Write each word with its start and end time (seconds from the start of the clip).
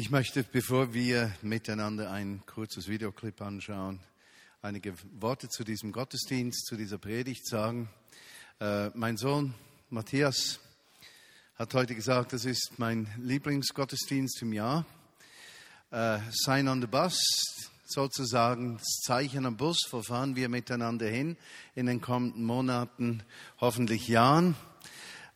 Ich 0.00 0.08
möchte, 0.08 0.44
bevor 0.44 0.94
wir 0.94 1.30
miteinander 1.42 2.10
ein 2.10 2.42
kurzes 2.46 2.88
Videoclip 2.88 3.42
anschauen, 3.42 4.00
einige 4.62 4.94
Worte 5.20 5.50
zu 5.50 5.62
diesem 5.62 5.92
Gottesdienst, 5.92 6.64
zu 6.64 6.76
dieser 6.76 6.96
Predigt 6.96 7.46
sagen. 7.46 7.90
Äh, 8.60 8.88
mein 8.94 9.18
Sohn 9.18 9.52
Matthias 9.90 10.58
hat 11.56 11.74
heute 11.74 11.94
gesagt, 11.94 12.32
das 12.32 12.46
ist 12.46 12.78
mein 12.78 13.08
Lieblingsgottesdienst 13.18 14.40
im 14.40 14.54
Jahr. 14.54 14.86
Äh, 15.90 16.20
Sign 16.30 16.68
on 16.68 16.80
the 16.80 16.86
Bus, 16.86 17.20
sozusagen 17.84 18.78
das 18.78 19.02
Zeichen 19.02 19.44
am 19.44 19.58
Bus, 19.58 19.86
wo 19.90 20.00
fahren 20.00 20.34
wir 20.34 20.48
miteinander 20.48 21.08
hin 21.08 21.36
in 21.74 21.84
den 21.84 22.00
kommenden 22.00 22.44
Monaten, 22.44 23.22
hoffentlich 23.60 24.08
Jahren. 24.08 24.56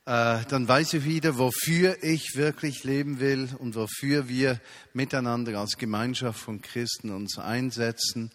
Äh, 0.07 0.45
dann 0.49 0.69
weiß 0.69 0.95
ich 0.95 1.05
wieder, 1.05 1.39
wofür 1.39 2.03
ich 2.03 2.37
wirklich 2.37 2.85
leben 2.85 3.21
will 3.21 3.49
und 3.59 3.75
wofür 3.75 4.29
wir 4.29 4.61
miteinander 4.93 5.59
als 5.59 5.79
Gemeinschaft 5.79 6.39
von 6.39 6.61
Christen 6.61 7.11
uns 7.11 7.39
einsetzen 7.39 8.31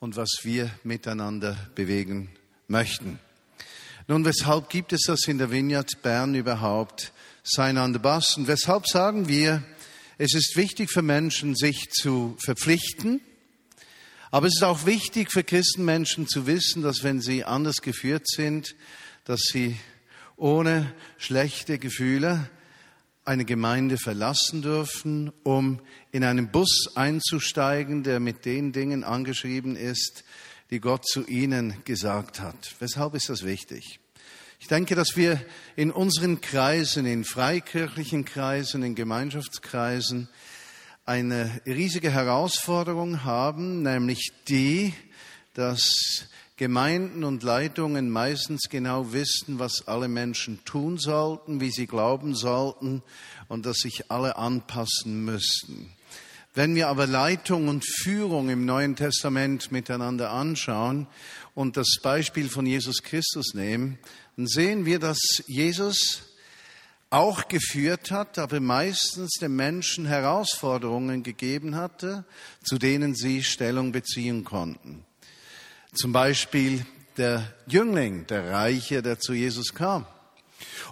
und 0.00 0.16
was 0.16 0.40
wir 0.42 0.70
miteinander 0.82 1.56
bewegen 1.74 2.28
möchten. 2.68 3.18
Nun, 4.06 4.26
weshalb 4.26 4.68
gibt 4.68 4.92
es 4.92 5.04
das 5.06 5.26
in 5.26 5.38
der 5.38 5.50
Vineyard 5.50 6.02
Bern 6.02 6.34
überhaupt, 6.34 7.14
Sign 7.42 7.78
on 7.78 7.94
the 7.94 7.98
Bus? 7.98 8.36
Und 8.36 8.46
weshalb 8.46 8.86
sagen 8.86 9.26
wir, 9.26 9.62
es 10.18 10.34
ist 10.34 10.56
wichtig 10.56 10.90
für 10.90 11.00
Menschen, 11.00 11.56
sich 11.56 11.88
zu 11.90 12.36
verpflichten, 12.38 13.22
aber 14.30 14.46
es 14.46 14.56
ist 14.56 14.64
auch 14.64 14.84
wichtig 14.84 15.32
für 15.32 15.42
Christenmenschen 15.42 16.28
zu 16.28 16.46
wissen, 16.46 16.82
dass 16.82 17.02
wenn 17.02 17.22
sie 17.22 17.44
anders 17.44 17.76
geführt 17.76 18.28
sind, 18.28 18.74
dass 19.24 19.40
sie 19.40 19.78
ohne 20.36 20.92
schlechte 21.18 21.78
Gefühle 21.78 22.48
eine 23.24 23.44
Gemeinde 23.44 23.96
verlassen 23.96 24.62
dürfen, 24.62 25.32
um 25.42 25.80
in 26.12 26.24
einen 26.24 26.50
Bus 26.50 26.90
einzusteigen, 26.94 28.02
der 28.02 28.20
mit 28.20 28.44
den 28.44 28.72
Dingen 28.72 29.02
angeschrieben 29.04 29.76
ist, 29.76 30.24
die 30.70 30.80
Gott 30.80 31.06
zu 31.06 31.26
ihnen 31.26 31.74
gesagt 31.84 32.40
hat. 32.40 32.74
Weshalb 32.80 33.14
ist 33.14 33.30
das 33.30 33.44
wichtig? 33.44 34.00
Ich 34.60 34.68
denke, 34.68 34.94
dass 34.94 35.16
wir 35.16 35.44
in 35.76 35.90
unseren 35.90 36.40
Kreisen, 36.40 37.06
in 37.06 37.24
freikirchlichen 37.24 38.24
Kreisen, 38.24 38.82
in 38.82 38.94
Gemeinschaftskreisen 38.94 40.28
eine 41.04 41.60
riesige 41.66 42.10
Herausforderung 42.10 43.24
haben, 43.24 43.82
nämlich 43.82 44.32
die, 44.48 44.94
dass 45.52 46.26
Gemeinden 46.56 47.24
und 47.24 47.42
Leitungen 47.42 48.10
meistens 48.10 48.68
genau 48.70 49.12
wissen, 49.12 49.58
was 49.58 49.88
alle 49.88 50.06
Menschen 50.06 50.64
tun 50.64 50.98
sollten, 50.98 51.60
wie 51.60 51.72
sie 51.72 51.88
glauben 51.88 52.36
sollten 52.36 53.02
und 53.48 53.66
dass 53.66 53.78
sich 53.78 54.10
alle 54.12 54.36
anpassen 54.36 55.24
müssten. 55.24 55.90
Wenn 56.54 56.76
wir 56.76 56.86
aber 56.86 57.08
Leitung 57.08 57.66
und 57.66 57.84
Führung 57.84 58.48
im 58.50 58.64
Neuen 58.64 58.94
Testament 58.94 59.72
miteinander 59.72 60.30
anschauen 60.30 61.08
und 61.56 61.76
das 61.76 61.96
Beispiel 62.00 62.48
von 62.48 62.64
Jesus 62.64 63.02
Christus 63.02 63.54
nehmen, 63.54 63.98
dann 64.36 64.46
sehen 64.46 64.86
wir, 64.86 65.00
dass 65.00 65.42
Jesus 65.48 66.22
auch 67.10 67.48
geführt 67.48 68.12
hat, 68.12 68.38
aber 68.38 68.60
meistens 68.60 69.32
den 69.40 69.56
Menschen 69.56 70.06
Herausforderungen 70.06 71.24
gegeben 71.24 71.74
hatte, 71.74 72.24
zu 72.62 72.78
denen 72.78 73.16
sie 73.16 73.42
Stellung 73.42 73.90
beziehen 73.90 74.44
konnten. 74.44 75.04
Zum 75.94 76.12
Beispiel 76.12 76.84
der 77.16 77.54
Jüngling, 77.66 78.26
der 78.26 78.50
Reiche, 78.50 79.00
der 79.00 79.20
zu 79.20 79.32
Jesus 79.32 79.74
kam. 79.74 80.06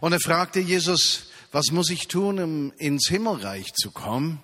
Und 0.01 0.13
er 0.13 0.21
fragte 0.21 0.61
Jesus, 0.61 1.31
was 1.51 1.73
muss 1.73 1.91
ich 1.91 2.09
tun, 2.09 2.39
um 2.39 2.73
ins 2.79 3.09
Himmelreich 3.09 3.75
zu 3.75 3.91
kommen? 3.91 4.41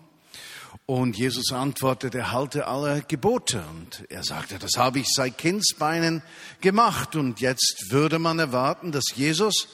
Und 0.84 1.16
Jesus 1.16 1.52
antwortete, 1.52 2.32
halte 2.32 2.66
alle 2.66 3.02
Gebote. 3.06 3.62
Und 3.70 4.04
er 4.10 4.24
sagte, 4.24 4.58
das 4.58 4.72
habe 4.76 4.98
ich 4.98 5.06
seit 5.08 5.38
Kindsbeinen 5.38 6.22
gemacht. 6.60 7.14
Und 7.14 7.40
jetzt 7.40 7.90
würde 7.90 8.18
man 8.18 8.38
erwarten, 8.38 8.90
dass 8.90 9.04
Jesus 9.14 9.68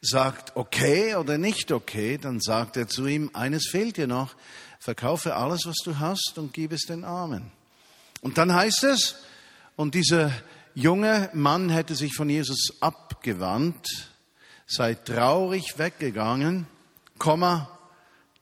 sagt, 0.00 0.56
okay 0.56 1.14
oder 1.14 1.38
nicht 1.38 1.70
okay. 1.70 2.18
Dann 2.18 2.40
sagt 2.40 2.76
er 2.76 2.88
zu 2.88 3.06
ihm, 3.06 3.30
eines 3.32 3.68
fehlt 3.68 3.96
dir 3.96 4.06
noch. 4.06 4.34
Verkaufe 4.80 5.36
alles, 5.36 5.66
was 5.66 5.76
du 5.84 5.98
hast 5.98 6.34
und 6.36 6.52
gib 6.52 6.72
es 6.72 6.82
den 6.82 7.04
Armen. 7.04 7.52
Und 8.22 8.38
dann 8.38 8.52
heißt 8.52 8.84
es, 8.84 9.16
und 9.76 9.94
dieser 9.94 10.32
junge 10.74 11.30
Mann 11.34 11.68
hätte 11.68 11.94
sich 11.94 12.14
von 12.14 12.28
Jesus 12.28 12.74
abgewandt, 12.80 14.10
sei 14.66 14.94
traurig 14.94 15.78
weggegangen, 15.78 16.66
Komma, 17.18 17.70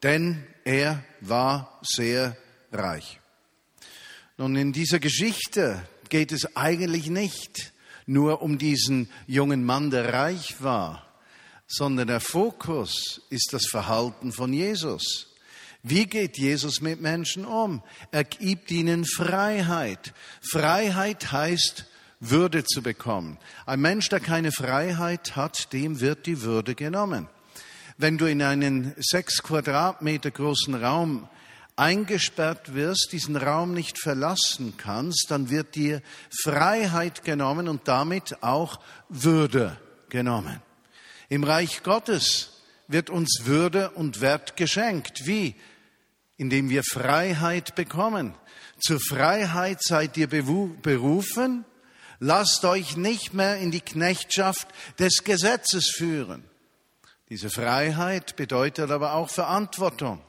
denn 0.03 0.45
er 0.65 1.05
war 1.21 1.79
sehr 1.83 2.37
reich. 2.73 3.21
Nun, 4.37 4.57
in 4.57 4.73
dieser 4.73 4.99
Geschichte 4.99 5.87
geht 6.09 6.33
es 6.33 6.57
eigentlich 6.57 7.09
nicht 7.09 7.73
nur 8.07 8.43
um 8.43 8.59
diesen 8.59 9.09
jungen 9.27 9.65
Mann, 9.65 9.91
der 9.91 10.13
reich 10.13 10.61
war, 10.63 11.07
sondern 11.67 12.09
der 12.09 12.21
Fokus 12.21 13.23
ist 13.31 13.53
das 13.53 13.67
Verhalten 13.67 14.33
von 14.33 14.53
Jesus. 14.53 15.34
Wie 15.87 16.07
geht 16.07 16.39
Jesus 16.39 16.81
mit 16.81 17.03
Menschen 17.03 17.45
um? 17.45 17.83
Er 18.11 18.25
gibt 18.25 18.71
ihnen 18.71 19.05
Freiheit. 19.05 20.15
Freiheit 20.41 21.31
heißt, 21.31 21.85
Würde 22.21 22.65
zu 22.65 22.81
bekommen. 22.81 23.37
Ein 23.67 23.81
Mensch, 23.81 24.09
der 24.09 24.21
keine 24.21 24.51
Freiheit 24.51 25.37
hat, 25.37 25.75
dem 25.75 26.01
wird 26.01 26.25
die 26.25 26.41
Würde 26.41 26.75
genommen. 26.75 27.29
Wenn 27.99 28.17
du 28.17 28.25
in 28.25 28.43
einen 28.43 28.95
sechs 28.97 29.43
Quadratmeter 29.43 30.31
großen 30.31 30.75
Raum 30.75 31.29
eingesperrt 31.77 32.73
wirst, 32.73 33.11
diesen 33.13 33.37
Raum 33.37 33.75
nicht 33.75 33.99
verlassen 33.99 34.75
kannst, 34.79 35.27
dann 35.29 35.51
wird 35.51 35.75
dir 35.75 36.01
Freiheit 36.43 37.25
genommen 37.25 37.69
und 37.69 37.89
damit 37.89 38.43
auch 38.43 38.81
Würde 39.11 39.77
genommen. 40.09 40.63
Im 41.29 41.45
Reich 41.45 41.83
Gottes 41.83 42.63
wird 42.89 43.11
uns 43.11 43.43
Würde 43.45 43.91
und 43.91 44.23
Wert 44.23 44.57
geschenkt. 44.57 45.27
Wie? 45.27 45.57
Indem 46.37 46.69
wir 46.69 46.83
Freiheit 46.83 47.75
bekommen. 47.75 48.35
Zur 48.79 49.01
Freiheit 49.01 49.83
seid 49.83 50.17
ihr 50.17 50.29
berufen. 50.29 51.65
Lasst 52.19 52.65
euch 52.65 52.97
nicht 52.97 53.35
mehr 53.35 53.59
in 53.59 53.71
die 53.71 53.81
Knechtschaft 53.81 54.69
des 54.99 55.25
Gesetzes 55.25 55.93
führen. 55.97 56.45
Diese 57.29 57.51
Freiheit 57.51 58.37
bedeutet 58.37 58.91
aber 58.91 59.15
auch 59.15 59.31
Verantwortung. 59.31 60.23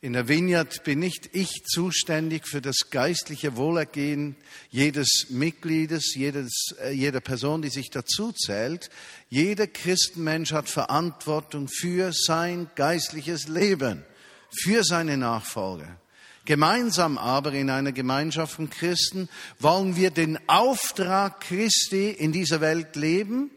In 0.00 0.12
der 0.12 0.28
Vineyard 0.28 0.84
bin 0.84 1.00
nicht 1.00 1.30
ich 1.32 1.64
zuständig 1.64 2.46
für 2.46 2.62
das 2.62 2.90
geistliche 2.90 3.56
Wohlergehen 3.56 4.36
jedes 4.70 5.26
Mitgliedes, 5.30 6.14
jedes, 6.14 6.76
äh, 6.80 6.92
jeder 6.92 7.20
Person, 7.20 7.62
die 7.62 7.68
sich 7.68 7.90
dazu 7.90 8.30
zählt. 8.30 8.90
Jeder 9.28 9.66
Christenmensch 9.66 10.52
hat 10.52 10.68
Verantwortung 10.68 11.66
für 11.66 12.12
sein 12.12 12.70
geistliches 12.76 13.48
Leben 13.48 14.04
für 14.50 14.84
seine 14.84 15.16
Nachfolger. 15.16 15.98
Gemeinsam 16.44 17.18
aber 17.18 17.52
in 17.52 17.68
einer 17.68 17.92
Gemeinschaft 17.92 18.54
von 18.54 18.70
Christen 18.70 19.28
wollen 19.58 19.96
wir 19.96 20.10
den 20.10 20.38
Auftrag 20.48 21.40
Christi 21.42 22.10
in 22.10 22.32
dieser 22.32 22.62
Welt 22.62 22.96
leben 22.96 23.50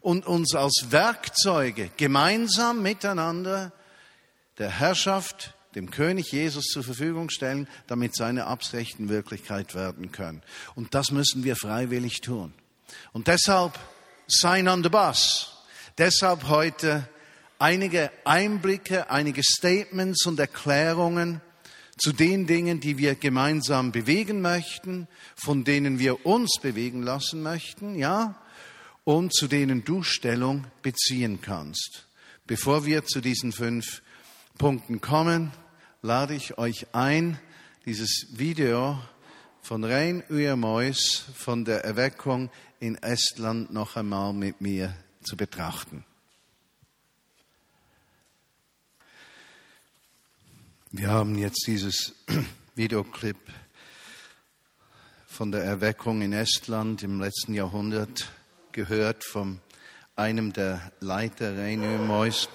und 0.00 0.26
uns 0.26 0.54
als 0.54 0.86
Werkzeuge 0.88 1.90
gemeinsam 1.98 2.80
miteinander 2.80 3.72
der 4.56 4.70
Herrschaft, 4.70 5.54
dem 5.74 5.90
König 5.90 6.32
Jesus 6.32 6.64
zur 6.68 6.82
Verfügung 6.82 7.28
stellen, 7.28 7.68
damit 7.86 8.16
seine 8.16 8.46
Absichten 8.46 9.10
Wirklichkeit 9.10 9.74
werden 9.74 10.10
können. 10.10 10.42
Und 10.74 10.94
das 10.94 11.10
müssen 11.10 11.44
wir 11.44 11.54
freiwillig 11.54 12.22
tun. 12.22 12.54
Und 13.12 13.28
deshalb 13.28 13.78
sign 14.26 14.68
on 14.68 14.82
the 14.82 14.88
bus. 14.88 15.52
Deshalb 15.98 16.48
heute 16.48 17.06
einige 17.58 18.10
Einblicke, 18.24 19.10
einige 19.10 19.42
Statements 19.42 20.26
und 20.26 20.38
Erklärungen 20.38 21.40
zu 21.98 22.12
den 22.12 22.46
Dingen, 22.46 22.80
die 22.80 22.98
wir 22.98 23.14
gemeinsam 23.14 23.90
bewegen 23.92 24.40
möchten, 24.40 25.08
von 25.34 25.64
denen 25.64 25.98
wir 25.98 26.24
uns 26.24 26.58
bewegen 26.62 27.02
lassen 27.02 27.42
möchten, 27.42 27.96
ja, 27.96 28.40
und 29.04 29.34
zu 29.34 29.48
denen 29.48 29.84
du 29.84 30.02
Stellung 30.02 30.66
beziehen 30.82 31.40
kannst. 31.40 32.06
Bevor 32.46 32.86
wir 32.86 33.04
zu 33.04 33.20
diesen 33.20 33.52
fünf 33.52 34.02
Punkten 34.58 35.00
kommen, 35.00 35.50
lade 36.02 36.34
ich 36.34 36.58
euch 36.58 36.86
ein, 36.92 37.38
dieses 37.84 38.26
Video 38.32 38.98
von 39.62 39.82
Rein 39.82 40.22
Uemois 40.30 41.24
von 41.34 41.64
der 41.64 41.84
Erweckung 41.84 42.50
in 42.80 42.96
Estland 43.02 43.72
noch 43.72 43.96
einmal 43.96 44.32
mit 44.32 44.60
mir 44.60 44.94
zu 45.22 45.36
betrachten. 45.36 46.04
Wir 50.90 51.10
haben 51.10 51.36
jetzt 51.36 51.66
dieses 51.66 52.14
Videoclip 52.74 53.36
von 55.26 55.52
der 55.52 55.62
Erweckung 55.62 56.22
in 56.22 56.32
Estland 56.32 57.02
im 57.02 57.20
letzten 57.20 57.52
Jahrhundert 57.52 58.30
gehört 58.72 59.22
von 59.22 59.60
einem 60.16 60.50
der 60.54 60.90
Leiter 61.00 61.58
Reinier 61.58 61.98
Mois. 61.98 62.48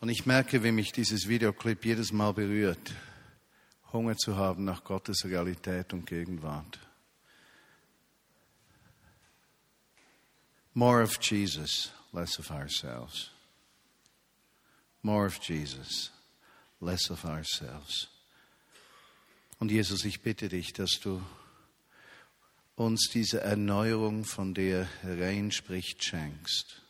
Und 0.00 0.08
ich 0.08 0.24
merke, 0.24 0.64
wie 0.64 0.72
mich 0.72 0.90
dieses 0.90 1.28
Videoclip 1.28 1.84
jedes 1.84 2.10
Mal 2.10 2.32
berührt, 2.32 2.94
Hunger 3.92 4.16
zu 4.16 4.36
haben 4.36 4.64
nach 4.64 4.82
Gottes 4.84 5.26
Realität 5.26 5.92
und 5.92 6.06
Gegenwart. 6.06 6.78
More 10.72 11.02
of 11.02 11.18
Jesus, 11.20 11.92
less 12.14 12.38
of 12.38 12.50
ourselves. 12.50 13.35
More 15.06 15.26
of 15.26 15.38
Jesus, 15.38 16.10
less 16.80 17.12
of 17.12 17.24
ourselves. 17.24 18.08
Und 19.60 19.70
Jesus, 19.70 20.04
ich 20.04 20.20
bitte 20.20 20.48
dich, 20.48 20.72
dass 20.72 20.98
du 21.00 21.22
uns 22.74 23.08
diese 23.12 23.40
Erneuerung, 23.40 24.24
von 24.24 24.52
der 24.52 24.88
Rein 25.04 25.52
spricht, 25.52 26.02
schenkst. 26.02 26.82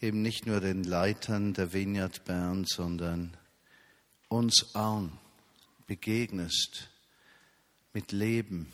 Eben 0.00 0.22
nicht 0.22 0.46
nur 0.46 0.60
den 0.60 0.84
Leitern 0.84 1.52
der 1.52 1.74
Vineyard 1.74 2.24
Bern, 2.24 2.64
sondern 2.64 3.36
uns 4.28 4.74
allen 4.74 5.12
begegnest 5.86 6.88
mit 7.92 8.12
Leben, 8.12 8.72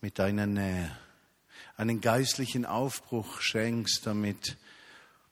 mit 0.00 0.18
deiner 0.18 0.48
Nähe, 0.48 0.98
einen 1.76 2.00
geistlichen 2.00 2.66
Aufbruch 2.66 3.40
schenkst, 3.40 4.04
damit 4.06 4.56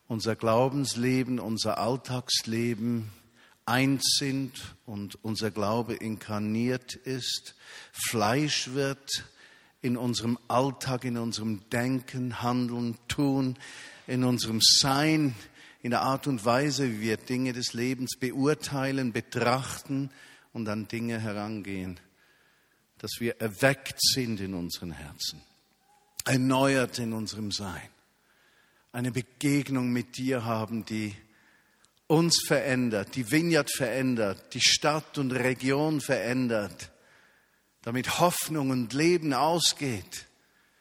unser 0.09 0.35
Glaubensleben, 0.35 1.39
unser 1.39 1.79
Alltagsleben 1.79 3.11
eins 3.67 4.17
sind 4.19 4.77
und 4.87 5.23
unser 5.23 5.51
Glaube 5.51 5.95
inkarniert 5.95 6.95
ist, 6.95 7.55
Fleisch 7.93 8.73
wird 8.73 9.25
in 9.83 9.97
unserem 9.97 10.39
Alltag, 10.49 11.05
in 11.05 11.19
unserem 11.19 11.69
Denken, 11.71 12.43
Handeln, 12.43 12.97
Tun, 13.07 13.57
in 14.07 14.25
unserem 14.25 14.61
Sein, 14.63 15.35
in 15.83 15.91
der 15.91 16.01
Art 16.01 16.27
und 16.27 16.45
Weise, 16.45 16.91
wie 16.91 17.01
wir 17.03 17.17
Dinge 17.19 17.53
des 17.53 17.75
Lebens 17.75 18.17
beurteilen, 18.19 19.13
betrachten 19.13 20.11
und 20.53 20.69
an 20.69 20.89
Dinge 20.89 21.21
herangehen, 21.21 22.01
dass 22.99 23.13
wir 23.21 23.41
erweckt 23.41 24.01
sind 24.01 24.41
in 24.41 24.55
unseren 24.55 24.91
Herzen, 24.91 25.43
erneuert 26.25 26.99
in 26.99 27.13
unserem 27.13 27.53
Sein, 27.53 27.89
eine 28.93 29.13
Begegnung 29.13 29.93
mit 29.93 30.17
dir 30.17 30.45
haben, 30.45 30.85
die 30.85 31.15
uns 32.07 32.43
verändert, 32.47 33.15
die 33.17 33.31
Vineyard 33.31 33.71
verändert, 33.71 34.55
die 34.55 34.61
Stadt 34.61 35.19
und 35.19 35.31
Region 35.33 36.01
verändert, 36.01 36.91
damit 37.83 38.19
Hoffnung 38.19 38.71
und 38.71 38.93
Leben 38.93 39.35
ausgeht 39.35 40.27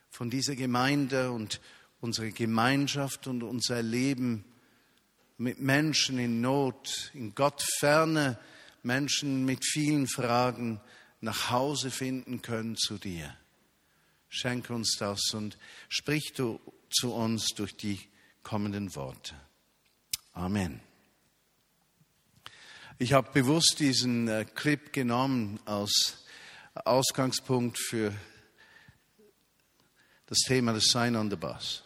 von 0.10 0.30
dieser 0.30 0.56
Gemeinde 0.56 1.32
und 1.32 1.60
unsere 2.00 2.32
Gemeinschaft 2.32 3.28
und 3.28 3.44
unser 3.44 3.82
Leben 3.82 4.46
mit 5.38 5.60
Menschen 5.60 6.18
in 6.18 6.42
Not, 6.42 7.12
in 7.14 7.36
Gott 7.36 7.64
ferne 7.80 8.40
Menschen 8.84 9.46
mit 9.46 9.66
vielen 9.66 10.08
Fragen 10.08 10.80
nach 11.20 11.52
Hause 11.52 11.92
finden 11.92 12.42
können 12.42 12.76
zu 12.78 12.98
dir. 12.98 13.36
Schenke 14.30 14.74
uns 14.74 14.98
das 14.98 15.34
und 15.34 15.58
sprich 15.90 16.34
du 16.36 16.60
zu 16.90 17.14
uns 17.14 17.48
durch 17.56 17.76
die 17.76 18.00
kommenden 18.44 18.96
Worte. 18.96 19.36
Amen. 20.34 20.82
Ich 23.00 23.14
habe 23.14 23.30
bewusst 23.32 23.76
diesen 23.80 24.28
äh, 24.28 24.46
Clip 24.46 24.92
genommen 24.92 25.60
als 25.66 26.26
Ausgangspunkt 26.74 27.78
für 27.80 28.14
das 30.26 30.40
Thema 30.40 30.74
des 30.74 30.88
Sign 30.88 31.16
on 31.16 31.30
the 31.30 31.36
Bus. 31.36 31.84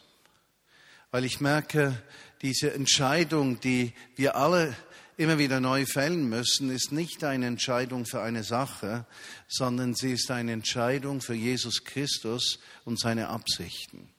Weil 1.11 1.25
ich 1.25 1.41
merke, 1.41 2.01
diese 2.41 2.73
Entscheidung, 2.73 3.59
die 3.59 3.93
wir 4.15 4.35
alle 4.35 4.75
immer 5.21 5.37
wieder 5.37 5.59
neu 5.59 5.85
fällen 5.85 6.29
müssen, 6.29 6.71
ist 6.71 6.91
nicht 6.91 7.23
eine 7.23 7.45
Entscheidung 7.45 8.07
für 8.07 8.23
eine 8.23 8.43
Sache, 8.43 9.05
sondern 9.47 9.93
sie 9.93 10.13
ist 10.13 10.31
eine 10.31 10.51
Entscheidung 10.51 11.21
für 11.21 11.35
Jesus 11.35 11.83
Christus 11.83 12.57
und 12.85 12.99
seine 12.99 13.27
Absichten. 13.27 14.09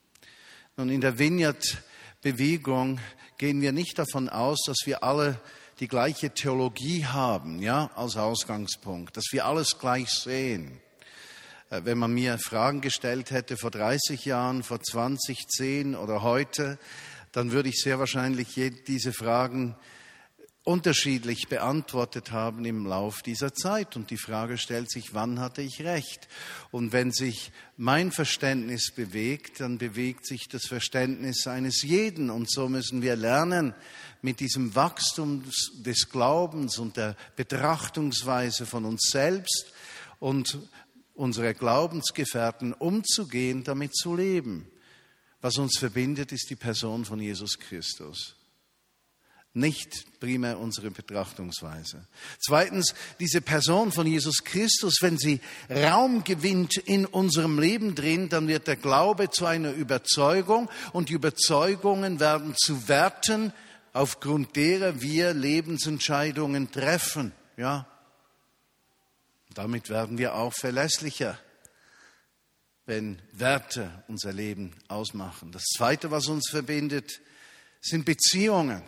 Nun, 0.77 0.87
in 0.87 1.01
der 1.01 1.19
Vineyard-Bewegung 1.19 3.01
gehen 3.37 3.59
wir 3.59 3.73
nicht 3.73 3.99
davon 3.99 4.29
aus, 4.29 4.61
dass 4.65 4.77
wir 4.85 5.03
alle 5.03 5.41
die 5.81 5.89
gleiche 5.89 6.29
Theologie 6.29 7.05
haben, 7.05 7.61
ja, 7.61 7.91
als 7.95 8.15
Ausgangspunkt, 8.15 9.17
dass 9.17 9.25
wir 9.33 9.45
alles 9.45 9.77
gleich 9.77 10.09
sehen. 10.09 10.79
Äh, 11.69 11.81
wenn 11.83 11.97
man 11.97 12.13
mir 12.13 12.37
Fragen 12.37 12.79
gestellt 12.79 13.31
hätte 13.31 13.57
vor 13.57 13.71
30 13.71 14.23
Jahren, 14.23 14.63
vor 14.63 14.81
20, 14.81 15.49
10 15.49 15.95
oder 15.95 16.21
heute, 16.21 16.79
dann 17.33 17.51
würde 17.51 17.67
ich 17.67 17.81
sehr 17.81 17.99
wahrscheinlich 17.99 18.57
diese 18.87 19.11
Fragen 19.11 19.75
unterschiedlich 20.63 21.49
beantwortet 21.49 22.31
haben 22.31 22.63
im 22.63 22.85
Lauf 22.85 23.21
dieser 23.21 23.53
Zeit. 23.53 23.95
Und 23.95 24.11
die 24.11 24.17
Frage 24.17 24.57
stellt 24.57 24.89
sich, 24.89 25.13
wann 25.13 25.39
hatte 25.39 25.61
ich 25.61 25.81
recht? 25.81 26.29
Und 26.71 26.93
wenn 26.93 27.11
sich 27.11 27.51
mein 27.75 28.11
Verständnis 28.11 28.91
bewegt, 28.91 29.59
dann 29.59 29.77
bewegt 29.77 30.25
sich 30.25 30.47
das 30.47 30.65
Verständnis 30.65 31.47
eines 31.47 31.81
jeden. 31.81 32.29
Und 32.29 32.49
so 32.49 32.69
müssen 32.69 33.01
wir 33.01 33.15
lernen, 33.15 33.73
mit 34.21 34.39
diesem 34.39 34.73
Wachstum 34.73 35.43
des 35.85 36.09
Glaubens 36.09 36.79
und 36.79 36.95
der 36.95 37.17
Betrachtungsweise 37.35 38.65
von 38.65 38.85
uns 38.85 39.09
selbst 39.11 39.73
und 40.19 40.59
unsere 41.13 41.53
Glaubensgefährten 41.53 42.73
umzugehen, 42.73 43.65
damit 43.65 43.93
zu 43.95 44.15
leben. 44.15 44.65
Was 45.41 45.57
uns 45.57 45.77
verbindet, 45.77 46.31
ist 46.31 46.49
die 46.49 46.55
Person 46.55 47.03
von 47.03 47.19
Jesus 47.19 47.59
Christus 47.59 48.37
nicht 49.53 50.19
primär 50.19 50.59
unsere 50.59 50.89
Betrachtungsweise. 50.89 52.07
Zweitens, 52.39 52.95
diese 53.19 53.41
Person 53.41 53.91
von 53.91 54.07
Jesus 54.07 54.43
Christus, 54.43 54.95
wenn 55.01 55.17
sie 55.17 55.41
Raum 55.69 56.23
gewinnt 56.23 56.77
in 56.77 57.05
unserem 57.05 57.59
Leben 57.59 57.93
drin, 57.93 58.29
dann 58.29 58.47
wird 58.47 58.67
der 58.67 58.77
Glaube 58.77 59.29
zu 59.29 59.45
einer 59.45 59.71
Überzeugung 59.71 60.69
und 60.91 61.09
die 61.09 61.13
Überzeugungen 61.13 62.19
werden 62.19 62.55
zu 62.57 62.87
Werten, 62.87 63.53
aufgrund 63.93 64.55
derer 64.55 65.01
wir 65.01 65.33
Lebensentscheidungen 65.33 66.71
treffen. 66.71 67.31
Ja, 67.55 67.85
damit 69.53 69.89
werden 69.89 70.17
wir 70.17 70.33
auch 70.33 70.53
verlässlicher, 70.53 71.37
wenn 72.87 73.21
Werte 73.31 74.03
unser 74.07 74.33
Leben 74.33 74.73
ausmachen. 74.87 75.51
Das 75.51 75.63
Zweite, 75.77 76.09
was 76.09 76.27
uns 76.27 76.49
verbindet, 76.49 77.21
sind 77.81 78.03
Beziehungen. 78.03 78.81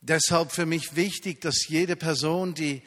Deshalb 0.00 0.52
für 0.52 0.66
mich 0.66 0.96
wichtig, 0.96 1.40
dass 1.40 1.68
jede 1.68 1.96
Person, 1.96 2.54
die 2.54 2.82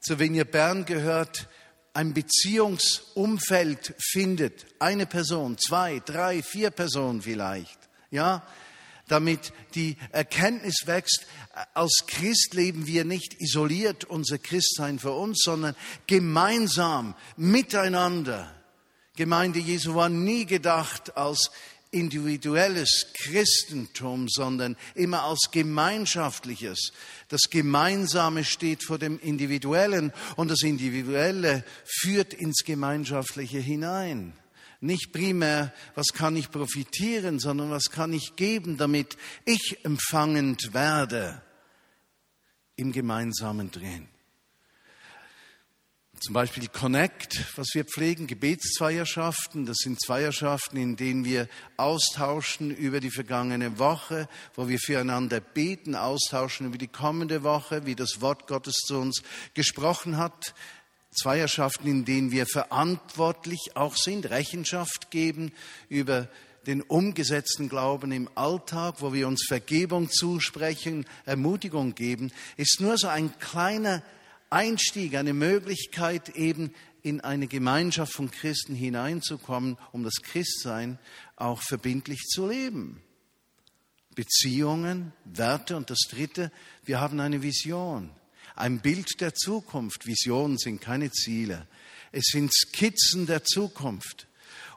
zu 0.00 0.18
Vineyard 0.18 0.50
Bern 0.50 0.84
gehört, 0.84 1.48
ein 1.92 2.14
Beziehungsumfeld 2.14 3.94
findet. 3.98 4.66
Eine 4.78 5.06
Person, 5.06 5.58
zwei, 5.58 6.00
drei, 6.04 6.42
vier 6.42 6.70
Personen 6.70 7.22
vielleicht. 7.22 7.78
Ja, 8.10 8.46
damit 9.08 9.52
die 9.74 9.96
Erkenntnis 10.10 10.82
wächst, 10.86 11.26
als 11.74 12.04
Christ 12.06 12.54
leben 12.54 12.86
wir 12.86 13.04
nicht 13.04 13.40
isoliert 13.40 14.04
unser 14.04 14.38
Christsein 14.38 14.98
für 14.98 15.12
uns, 15.12 15.40
sondern 15.42 15.76
gemeinsam, 16.06 17.14
miteinander. 17.36 18.52
Gemeinde 19.16 19.58
Jesu 19.58 19.94
war 19.94 20.08
nie 20.10 20.44
gedacht 20.44 21.16
als 21.16 21.50
individuelles 21.90 23.06
Christentum, 23.14 24.28
sondern 24.28 24.76
immer 24.94 25.24
als 25.24 25.48
gemeinschaftliches. 25.50 26.92
Das 27.28 27.42
Gemeinsame 27.50 28.44
steht 28.44 28.84
vor 28.84 28.98
dem 28.98 29.18
Individuellen 29.18 30.12
und 30.36 30.50
das 30.50 30.62
Individuelle 30.62 31.64
führt 31.84 32.34
ins 32.34 32.64
Gemeinschaftliche 32.64 33.58
hinein. 33.58 34.32
Nicht 34.80 35.12
primär, 35.12 35.72
was 35.94 36.08
kann 36.12 36.36
ich 36.36 36.50
profitieren, 36.50 37.38
sondern 37.38 37.70
was 37.70 37.90
kann 37.90 38.12
ich 38.12 38.36
geben, 38.36 38.76
damit 38.76 39.16
ich 39.44 39.78
empfangend 39.84 40.74
werde 40.74 41.40
im 42.76 42.92
gemeinsamen 42.92 43.70
Drehen. 43.70 44.08
Zum 46.18 46.32
Beispiel 46.32 46.66
Connect, 46.68 47.44
was 47.56 47.68
wir 47.74 47.84
pflegen, 47.84 48.26
Gebetszweierschaften. 48.26 49.66
Das 49.66 49.76
sind 49.76 50.00
Zweierschaften, 50.00 50.78
in 50.78 50.96
denen 50.96 51.26
wir 51.26 51.46
austauschen 51.76 52.70
über 52.70 53.00
die 53.00 53.10
vergangene 53.10 53.78
Woche, 53.78 54.26
wo 54.54 54.66
wir 54.66 54.78
füreinander 54.78 55.40
beten, 55.40 55.94
austauschen 55.94 56.68
über 56.68 56.78
die 56.78 56.88
kommende 56.88 57.42
Woche, 57.42 57.84
wie 57.84 57.94
das 57.94 58.22
Wort 58.22 58.46
Gottes 58.46 58.76
zu 58.86 58.96
uns 58.98 59.22
gesprochen 59.52 60.16
hat. 60.16 60.54
Zweierschaften, 61.10 61.86
in 61.86 62.04
denen 62.06 62.30
wir 62.30 62.46
verantwortlich 62.46 63.72
auch 63.74 63.94
sind, 63.94 64.30
Rechenschaft 64.30 65.10
geben 65.10 65.52
über 65.90 66.28
den 66.66 66.80
umgesetzten 66.80 67.68
Glauben 67.68 68.10
im 68.10 68.30
Alltag, 68.34 68.96
wo 69.00 69.12
wir 69.12 69.28
uns 69.28 69.44
Vergebung 69.46 70.10
zusprechen, 70.10 71.04
Ermutigung 71.26 71.94
geben, 71.94 72.32
ist 72.56 72.80
nur 72.80 72.96
so 72.96 73.06
ein 73.06 73.38
kleiner 73.38 74.02
Einstieg, 74.50 75.16
eine 75.16 75.34
Möglichkeit, 75.34 76.30
eben 76.30 76.72
in 77.02 77.20
eine 77.20 77.46
Gemeinschaft 77.46 78.12
von 78.12 78.30
Christen 78.30 78.74
hineinzukommen, 78.74 79.76
um 79.92 80.02
das 80.02 80.22
Christsein 80.22 80.98
auch 81.36 81.62
verbindlich 81.62 82.22
zu 82.22 82.48
leben. 82.48 83.02
Beziehungen, 84.14 85.12
Werte 85.24 85.76
und 85.76 85.90
das 85.90 86.00
Dritte, 86.10 86.50
wir 86.84 87.00
haben 87.00 87.20
eine 87.20 87.42
Vision, 87.42 88.10
ein 88.54 88.80
Bild 88.80 89.20
der 89.20 89.34
Zukunft. 89.34 90.06
Visionen 90.06 90.58
sind 90.58 90.80
keine 90.80 91.10
Ziele, 91.10 91.66
es 92.12 92.24
sind 92.32 92.52
Skizzen 92.52 93.26
der 93.26 93.44
Zukunft. 93.44 94.26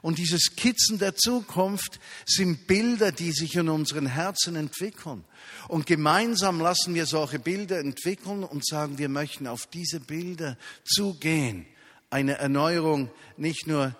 Und 0.02 0.18
diese 0.18 0.38
Skizzen 0.38 0.98
der 0.98 1.14
Zukunft 1.14 2.00
sind 2.26 2.66
Bilder, 2.66 3.12
die 3.12 3.32
sich 3.32 3.54
in 3.56 3.68
unseren 3.68 4.06
Herzen 4.06 4.56
entwickeln. 4.56 5.24
Und 5.68 5.86
gemeinsam 5.86 6.60
lassen 6.60 6.94
wir 6.94 7.06
solche 7.06 7.38
Bilder 7.38 7.78
entwickeln 7.78 8.44
und 8.44 8.66
sagen, 8.66 8.98
wir 8.98 9.08
möchten 9.08 9.46
auf 9.46 9.66
diese 9.66 10.00
Bilder 10.00 10.56
zugehen. 10.84 11.66
Eine 12.08 12.38
Erneuerung 12.38 13.10
nicht 13.36 13.66
nur 13.66 13.94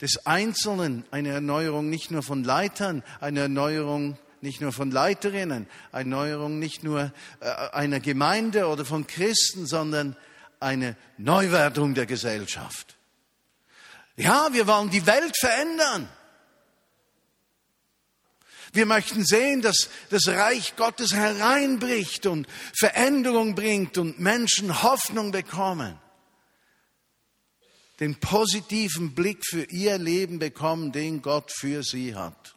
des 0.00 0.26
Einzelnen, 0.26 1.04
eine 1.10 1.30
Erneuerung 1.30 1.88
nicht 1.88 2.10
nur 2.10 2.22
von 2.22 2.44
Leitern, 2.44 3.02
eine 3.20 3.40
Erneuerung 3.40 4.18
nicht 4.40 4.60
nur 4.60 4.72
von 4.72 4.90
Leiterinnen, 4.90 5.66
eine 5.92 6.14
Erneuerung 6.14 6.58
nicht 6.58 6.84
nur 6.84 7.12
äh, 7.40 7.46
einer 7.72 8.00
Gemeinde 8.00 8.66
oder 8.66 8.84
von 8.84 9.06
Christen, 9.06 9.66
sondern 9.66 10.16
eine 10.60 10.96
Neuwertung 11.16 11.94
der 11.94 12.06
Gesellschaft. 12.06 12.97
Ja, 14.18 14.52
wir 14.52 14.66
wollen 14.66 14.90
die 14.90 15.06
Welt 15.06 15.36
verändern. 15.38 16.08
Wir 18.72 18.84
möchten 18.84 19.24
sehen, 19.24 19.62
dass 19.62 19.88
das 20.10 20.26
Reich 20.26 20.74
Gottes 20.74 21.14
hereinbricht 21.14 22.26
und 22.26 22.48
Veränderung 22.76 23.54
bringt 23.54 23.96
und 23.96 24.18
Menschen 24.18 24.82
Hoffnung 24.82 25.30
bekommen. 25.30 25.98
Den 28.00 28.16
positiven 28.16 29.14
Blick 29.14 29.46
für 29.46 29.62
ihr 29.64 29.98
Leben 29.98 30.40
bekommen, 30.40 30.90
den 30.90 31.22
Gott 31.22 31.52
für 31.52 31.84
sie 31.84 32.16
hat. 32.16 32.56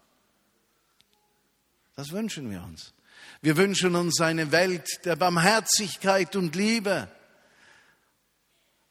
Das 1.96 2.12
wünschen 2.12 2.50
wir 2.50 2.64
uns. 2.64 2.94
Wir 3.42 3.56
wünschen 3.56 3.96
uns 3.96 4.20
eine 4.20 4.52
Welt 4.52 5.06
der 5.06 5.16
Barmherzigkeit 5.16 6.36
und 6.36 6.56
Liebe. 6.56 7.08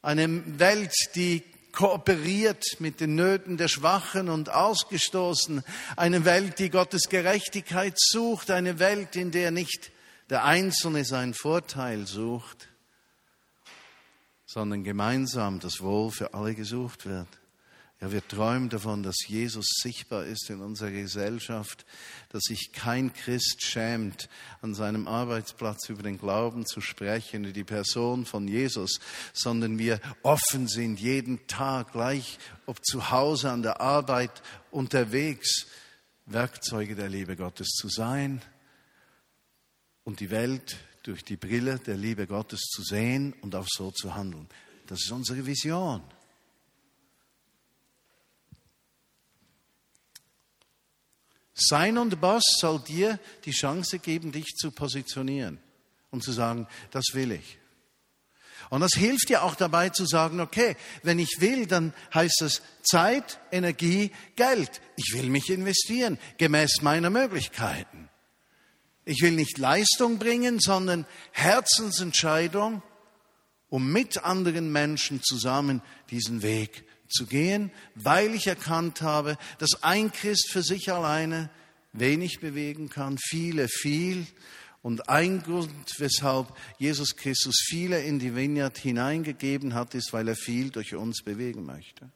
Eine 0.01 0.59
Welt, 0.59 0.93
die 1.15 1.43
kooperiert 1.73 2.63
mit 2.79 2.99
den 2.99 3.15
Nöten 3.15 3.57
der 3.57 3.67
Schwachen 3.67 4.29
und 4.29 4.49
Ausgestoßenen, 4.49 5.63
eine 5.95 6.25
Welt, 6.25 6.59
die 6.59 6.69
Gottes 6.69 7.09
Gerechtigkeit 7.09 7.95
sucht, 7.97 8.51
eine 8.51 8.79
Welt, 8.79 9.15
in 9.15 9.31
der 9.31 9.51
nicht 9.51 9.91
der 10.29 10.45
Einzelne 10.45 11.03
seinen 11.03 11.33
Vorteil 11.33 12.07
sucht, 12.07 12.69
sondern 14.45 14.83
gemeinsam 14.83 15.59
das 15.59 15.81
Wohl 15.81 16.11
für 16.11 16.33
alle 16.33 16.55
gesucht 16.55 17.05
wird. 17.05 17.40
Ja, 18.01 18.11
wir 18.11 18.27
träumen 18.27 18.69
davon, 18.69 19.03
dass 19.03 19.27
Jesus 19.27 19.67
sichtbar 19.83 20.25
ist 20.25 20.49
in 20.49 20.59
unserer 20.59 20.89
Gesellschaft, 20.89 21.85
dass 22.29 22.41
sich 22.41 22.71
kein 22.73 23.13
Christ 23.13 23.63
schämt, 23.63 24.27
an 24.61 24.73
seinem 24.73 25.07
Arbeitsplatz 25.07 25.87
über 25.87 26.01
den 26.01 26.17
Glauben 26.17 26.65
zu 26.65 26.81
sprechen, 26.81 27.43
über 27.43 27.53
die 27.53 27.63
Person 27.63 28.25
von 28.25 28.47
Jesus, 28.47 28.99
sondern 29.33 29.77
wir 29.77 30.01
offen 30.23 30.67
sind 30.67 30.99
jeden 30.99 31.45
Tag, 31.45 31.91
gleich 31.91 32.39
ob 32.65 32.83
zu 32.83 33.11
Hause, 33.11 33.51
an 33.51 33.61
der 33.61 33.81
Arbeit, 33.81 34.41
unterwegs, 34.71 35.67
Werkzeuge 36.25 36.95
der 36.95 37.09
Liebe 37.09 37.35
Gottes 37.35 37.67
zu 37.69 37.87
sein 37.87 38.41
und 40.03 40.21
die 40.21 40.31
Welt 40.31 40.77
durch 41.03 41.23
die 41.23 41.37
Brille 41.37 41.77
der 41.77 41.97
Liebe 41.97 42.25
Gottes 42.25 42.61
zu 42.61 42.81
sehen 42.81 43.33
und 43.41 43.53
auch 43.53 43.67
so 43.69 43.91
zu 43.91 44.15
handeln. 44.15 44.47
Das 44.87 45.03
ist 45.03 45.11
unsere 45.11 45.45
Vision. 45.45 46.01
Sein 51.67 51.97
und 51.97 52.19
Boss 52.21 52.43
soll 52.59 52.79
dir 52.79 53.19
die 53.45 53.51
Chance 53.51 53.99
geben, 53.99 54.31
dich 54.31 54.55
zu 54.55 54.71
positionieren 54.71 55.59
und 56.09 56.23
zu 56.23 56.31
sagen, 56.31 56.67
das 56.91 57.05
will 57.13 57.31
ich. 57.31 57.57
Und 58.69 58.81
das 58.81 58.93
hilft 58.93 59.29
dir 59.29 59.43
auch 59.43 59.55
dabei 59.55 59.89
zu 59.89 60.05
sagen, 60.05 60.39
okay, 60.39 60.77
wenn 61.03 61.19
ich 61.19 61.37
will, 61.39 61.65
dann 61.65 61.93
heißt 62.13 62.41
es 62.41 62.61
Zeit, 62.83 63.39
Energie, 63.51 64.11
Geld. 64.35 64.81
Ich 64.95 65.13
will 65.13 65.29
mich 65.29 65.49
investieren, 65.49 66.17
gemäß 66.37 66.81
meiner 66.81 67.09
Möglichkeiten. 67.09 68.09
Ich 69.03 69.21
will 69.21 69.31
nicht 69.31 69.57
Leistung 69.57 70.19
bringen, 70.19 70.59
sondern 70.59 71.05
Herzensentscheidung, 71.31 72.81
um 73.67 73.91
mit 73.91 74.23
anderen 74.23 74.71
Menschen 74.71 75.21
zusammen 75.21 75.81
diesen 76.09 76.41
Weg 76.41 76.85
zu 77.11 77.25
gehen, 77.25 77.71
weil 77.95 78.33
ich 78.33 78.47
erkannt 78.47 79.01
habe, 79.01 79.37
dass 79.59 79.83
ein 79.83 80.11
Christ 80.11 80.49
für 80.51 80.63
sich 80.63 80.91
alleine 80.91 81.49
wenig 81.93 82.39
bewegen 82.39 82.89
kann, 82.89 83.17
viele 83.17 83.67
viel. 83.67 84.25
Und 84.81 85.09
ein 85.09 85.43
Grund, 85.43 85.71
weshalb 85.99 86.47
Jesus 86.79 87.15
Christus 87.15 87.55
viele 87.67 88.01
in 88.01 88.17
die 88.17 88.35
Vineyard 88.35 88.77
hineingegeben 88.77 89.75
hat, 89.75 89.93
ist, 89.93 90.11
weil 90.11 90.27
er 90.27 90.35
viel 90.35 90.71
durch 90.71 90.95
uns 90.95 91.21
bewegen 91.23 91.65
möchte. 91.65 92.11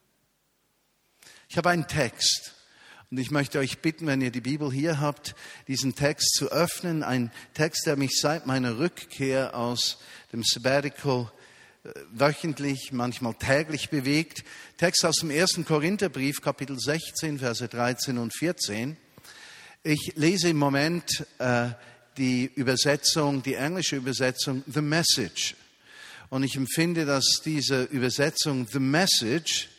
Ich 1.47 1.57
habe 1.57 1.69
einen 1.69 1.87
Text. 1.87 2.53
Und 3.11 3.19
ich 3.19 3.29
möchte 3.29 3.59
euch 3.59 3.79
bitten, 3.79 4.07
wenn 4.07 4.21
ihr 4.21 4.31
die 4.31 4.41
Bibel 4.41 4.71
hier 4.71 4.99
habt, 4.99 5.35
diesen 5.67 5.93
Text 5.93 6.33
zu 6.33 6.51
öffnen. 6.51 7.03
Ein 7.03 7.31
Text, 7.53 7.85
der 7.85 7.97
mich 7.97 8.19
seit 8.19 8.47
meiner 8.47 8.79
Rückkehr 8.79 9.55
aus 9.55 9.99
dem 10.33 10.43
Sabbatical 10.43 11.31
wöchentlich, 12.11 12.91
manchmal 12.91 13.33
täglich 13.35 13.89
bewegt. 13.89 14.43
Text 14.77 15.05
aus 15.05 15.17
dem 15.17 15.29
ersten 15.29 15.65
Korintherbrief, 15.65 16.41
Kapitel 16.41 16.79
16, 16.79 17.39
Verse 17.39 17.67
13 17.67 18.17
und 18.17 18.35
14. 18.35 18.97
Ich 19.83 20.13
lese 20.15 20.49
im 20.49 20.57
Moment 20.57 21.25
äh, 21.37 21.69
die 22.17 22.51
Übersetzung, 22.55 23.43
die 23.43 23.55
englische 23.55 23.97
Übersetzung, 23.97 24.63
The 24.67 24.81
Message. 24.81 25.55
Und 26.29 26.43
ich 26.43 26.55
empfinde, 26.55 27.05
dass 27.05 27.41
diese 27.43 27.83
Übersetzung, 27.83 28.67
The 28.71 28.79
Message, 28.79 29.69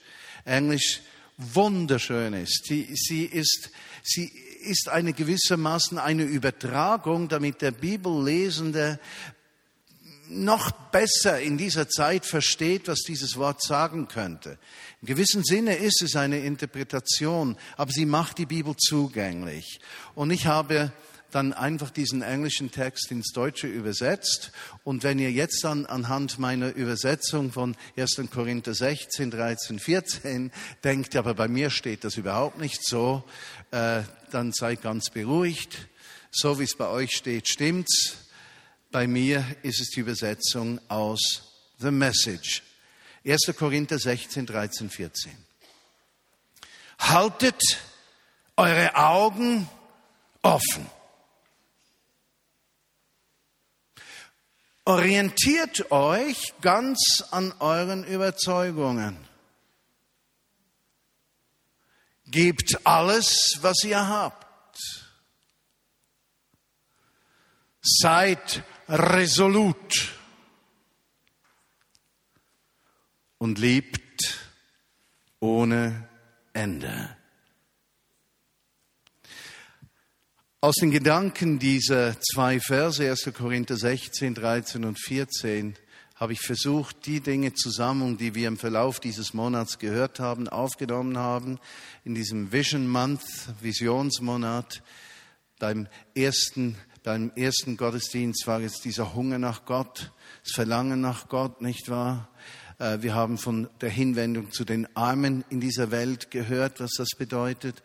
Englisch, 0.44 1.00
wunderschön 1.38 2.34
ist. 2.34 2.66
Sie, 2.66 2.88
sie 2.94 3.24
ist, 3.24 3.70
sie 4.02 4.30
ist 4.62 4.88
eine 4.88 5.12
gewissermaßen 5.12 5.98
eine 5.98 6.24
Übertragung, 6.24 7.28
damit 7.28 7.62
der 7.62 7.72
Bibellesende 7.72 8.98
noch 10.28 10.70
besser 10.70 11.40
in 11.40 11.58
dieser 11.58 11.88
Zeit 11.88 12.26
versteht, 12.26 12.88
was 12.88 13.00
dieses 13.00 13.36
Wort 13.36 13.62
sagen 13.62 14.08
könnte. 14.08 14.58
Im 15.02 15.06
gewissen 15.06 15.44
Sinne 15.44 15.76
ist 15.76 16.02
es 16.02 16.16
eine 16.16 16.40
Interpretation, 16.40 17.56
aber 17.76 17.92
sie 17.92 18.06
macht 18.06 18.38
die 18.38 18.46
Bibel 18.46 18.74
zugänglich. 18.76 19.80
Und 20.14 20.30
ich 20.30 20.46
habe 20.46 20.92
dann 21.30 21.52
einfach 21.52 21.90
diesen 21.90 22.22
englischen 22.22 22.70
Text 22.70 23.10
ins 23.10 23.32
Deutsche 23.32 23.66
übersetzt. 23.66 24.52
Und 24.84 25.02
wenn 25.02 25.18
ihr 25.18 25.30
jetzt 25.30 25.62
dann 25.64 25.84
anhand 25.84 26.38
meiner 26.38 26.74
Übersetzung 26.74 27.52
von 27.52 27.76
1. 27.96 28.22
Korinther 28.32 28.74
16, 28.74 29.30
13, 29.30 29.78
14 29.78 30.52
denkt, 30.84 31.16
aber 31.16 31.34
bei 31.34 31.48
mir 31.48 31.70
steht 31.70 32.04
das 32.04 32.16
überhaupt 32.16 32.58
nicht 32.58 32.86
so, 32.86 33.24
äh, 33.70 34.02
dann 34.30 34.52
seid 34.52 34.82
ganz 34.82 35.10
beruhigt. 35.10 35.88
So 36.30 36.58
wie 36.58 36.64
es 36.64 36.76
bei 36.76 36.88
euch 36.88 37.12
steht, 37.12 37.48
stimmt's. 37.48 38.25
Bei 38.96 39.06
mir 39.06 39.44
ist 39.62 39.78
es 39.82 39.90
die 39.90 40.00
Übersetzung 40.00 40.80
aus 40.88 41.42
The 41.76 41.90
Message. 41.90 42.62
1. 43.26 43.54
Korinther 43.54 43.98
16, 43.98 44.46
13, 44.46 44.88
14. 44.88 45.32
Haltet 47.00 47.60
eure 48.56 48.96
Augen 48.96 49.68
offen. 50.40 50.90
Orientiert 54.86 55.90
euch 55.90 56.54
ganz 56.62 57.22
an 57.32 57.52
euren 57.58 58.02
Überzeugungen. 58.02 59.18
Gebt 62.28 62.86
alles, 62.86 63.58
was 63.60 63.84
ihr 63.84 64.08
habt. 64.08 64.46
Seid 67.82 68.64
resolut 68.88 70.14
und 73.38 73.58
liebt 73.58 74.40
ohne 75.40 76.08
Ende. 76.52 77.16
Aus 80.60 80.76
den 80.76 80.90
Gedanken 80.90 81.58
dieser 81.58 82.20
zwei 82.20 82.58
Verse, 82.60 83.08
1. 83.08 83.32
Korinther 83.34 83.76
16, 83.76 84.34
13 84.34 84.84
und 84.84 84.98
14, 84.98 85.76
habe 86.16 86.32
ich 86.32 86.40
versucht, 86.40 87.04
die 87.06 87.20
Dinge 87.20 87.52
zusammen, 87.52 88.16
die 88.16 88.34
wir 88.34 88.48
im 88.48 88.56
Verlauf 88.56 89.00
dieses 89.00 89.34
Monats 89.34 89.78
gehört 89.78 90.18
haben, 90.18 90.48
aufgenommen 90.48 91.18
haben, 91.18 91.58
in 92.04 92.14
diesem 92.14 92.52
Vision 92.52 92.88
Month, 92.88 93.22
Visionsmonat, 93.60 94.82
beim 95.58 95.88
ersten 96.14 96.76
beim 97.06 97.30
ersten 97.36 97.76
Gottesdienst 97.76 98.48
war 98.48 98.60
jetzt 98.60 98.84
dieser 98.84 99.14
Hunger 99.14 99.38
nach 99.38 99.64
Gott, 99.64 100.10
das 100.42 100.54
Verlangen 100.54 101.00
nach 101.00 101.28
Gott, 101.28 101.62
nicht 101.62 101.88
wahr? 101.88 102.28
Äh, 102.80 102.98
wir 103.00 103.14
haben 103.14 103.38
von 103.38 103.68
der 103.80 103.90
Hinwendung 103.90 104.50
zu 104.50 104.64
den 104.64 104.88
Armen 104.96 105.44
in 105.48 105.60
dieser 105.60 105.92
Welt 105.92 106.32
gehört, 106.32 106.80
was 106.80 106.94
das 106.98 107.10
bedeutet. 107.16 107.76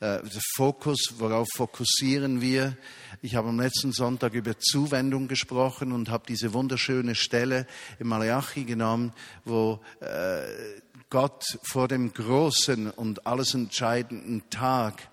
Äh, 0.00 0.22
der 0.22 0.40
Fokus, 0.56 1.14
worauf 1.18 1.46
fokussieren 1.54 2.40
wir? 2.40 2.76
Ich 3.22 3.36
habe 3.36 3.50
am 3.50 3.60
letzten 3.60 3.92
Sonntag 3.92 4.34
über 4.34 4.58
Zuwendung 4.58 5.28
gesprochen 5.28 5.92
und 5.92 6.08
habe 6.08 6.24
diese 6.26 6.52
wunderschöne 6.52 7.14
Stelle 7.14 7.68
im 8.00 8.08
Malachi 8.08 8.64
genommen, 8.64 9.12
wo 9.44 9.78
äh, 10.00 10.42
Gott 11.10 11.44
vor 11.62 11.86
dem 11.86 12.12
großen 12.12 12.90
und 12.90 13.24
alles 13.24 13.54
entscheidenden 13.54 14.42
Tag 14.50 15.10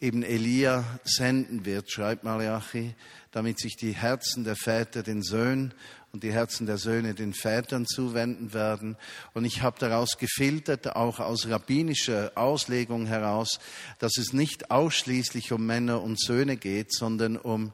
eben 0.00 0.22
Elia 0.22 0.84
senden 1.04 1.64
wird, 1.64 1.90
schreibt 1.90 2.24
Malachi, 2.24 2.94
damit 3.30 3.58
sich 3.58 3.76
die 3.76 3.92
Herzen 3.92 4.44
der 4.44 4.56
Väter 4.56 5.02
den 5.02 5.22
Söhnen 5.22 5.74
und 6.12 6.22
die 6.22 6.32
Herzen 6.32 6.66
der 6.66 6.78
Söhne 6.78 7.14
den 7.14 7.34
Vätern 7.34 7.86
zuwenden 7.86 8.54
werden. 8.54 8.96
Und 9.32 9.44
ich 9.44 9.62
habe 9.62 9.78
daraus 9.80 10.16
gefiltert, 10.18 10.94
auch 10.94 11.18
aus 11.18 11.48
rabbinischer 11.48 12.32
Auslegung 12.36 13.06
heraus, 13.06 13.58
dass 13.98 14.16
es 14.16 14.32
nicht 14.32 14.70
ausschließlich 14.70 15.50
um 15.52 15.66
Männer 15.66 16.02
und 16.02 16.20
Söhne 16.20 16.56
geht, 16.56 16.92
sondern 16.92 17.36
um 17.36 17.72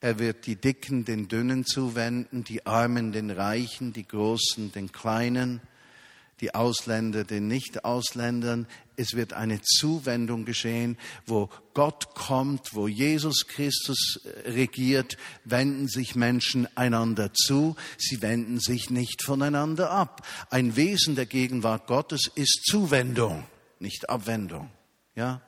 er 0.00 0.18
wird 0.18 0.46
die 0.46 0.56
Dicken 0.56 1.04
den 1.04 1.28
Dünnen 1.28 1.64
zuwenden, 1.64 2.44
die 2.44 2.66
Armen 2.66 3.10
den 3.10 3.30
Reichen, 3.30 3.92
die 3.92 4.06
Großen 4.06 4.70
den 4.70 4.92
Kleinen 4.92 5.62
die 6.40 6.54
Ausländer 6.54 7.24
den 7.24 7.48
Nicht-Ausländern. 7.48 8.66
Es 8.96 9.14
wird 9.14 9.32
eine 9.32 9.60
Zuwendung 9.62 10.44
geschehen, 10.44 10.96
wo 11.26 11.48
Gott 11.74 12.14
kommt, 12.14 12.74
wo 12.74 12.88
Jesus 12.88 13.46
Christus 13.46 14.20
äh, 14.24 14.50
regiert, 14.50 15.16
wenden 15.44 15.88
sich 15.88 16.14
Menschen 16.14 16.68
einander 16.76 17.32
zu, 17.32 17.76
sie 17.98 18.22
wenden 18.22 18.60
sich 18.60 18.90
nicht 18.90 19.22
voneinander 19.22 19.90
ab. 19.90 20.26
Ein 20.50 20.76
Wesen 20.76 21.14
der 21.14 21.26
Gegenwart 21.26 21.86
Gottes 21.86 22.30
ist 22.34 22.64
Zuwendung, 22.64 23.44
nicht 23.78 24.08
Abwendung. 24.08 24.70
Ja? 25.14 25.42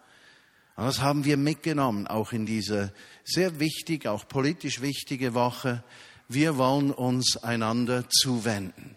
Und 0.77 0.85
das 0.85 1.01
haben 1.01 1.25
wir 1.25 1.37
mitgenommen, 1.37 2.07
auch 2.07 2.33
in 2.33 2.45
diese 2.45 2.93
sehr 3.25 3.59
wichtig, 3.59 4.07
auch 4.07 4.29
politisch 4.29 4.83
wichtige 4.83 5.35
Woche. 5.35 5.83
Wir 6.29 6.59
wollen 6.59 6.91
uns 6.91 7.37
einander 7.39 8.09
zuwenden. 8.11 8.96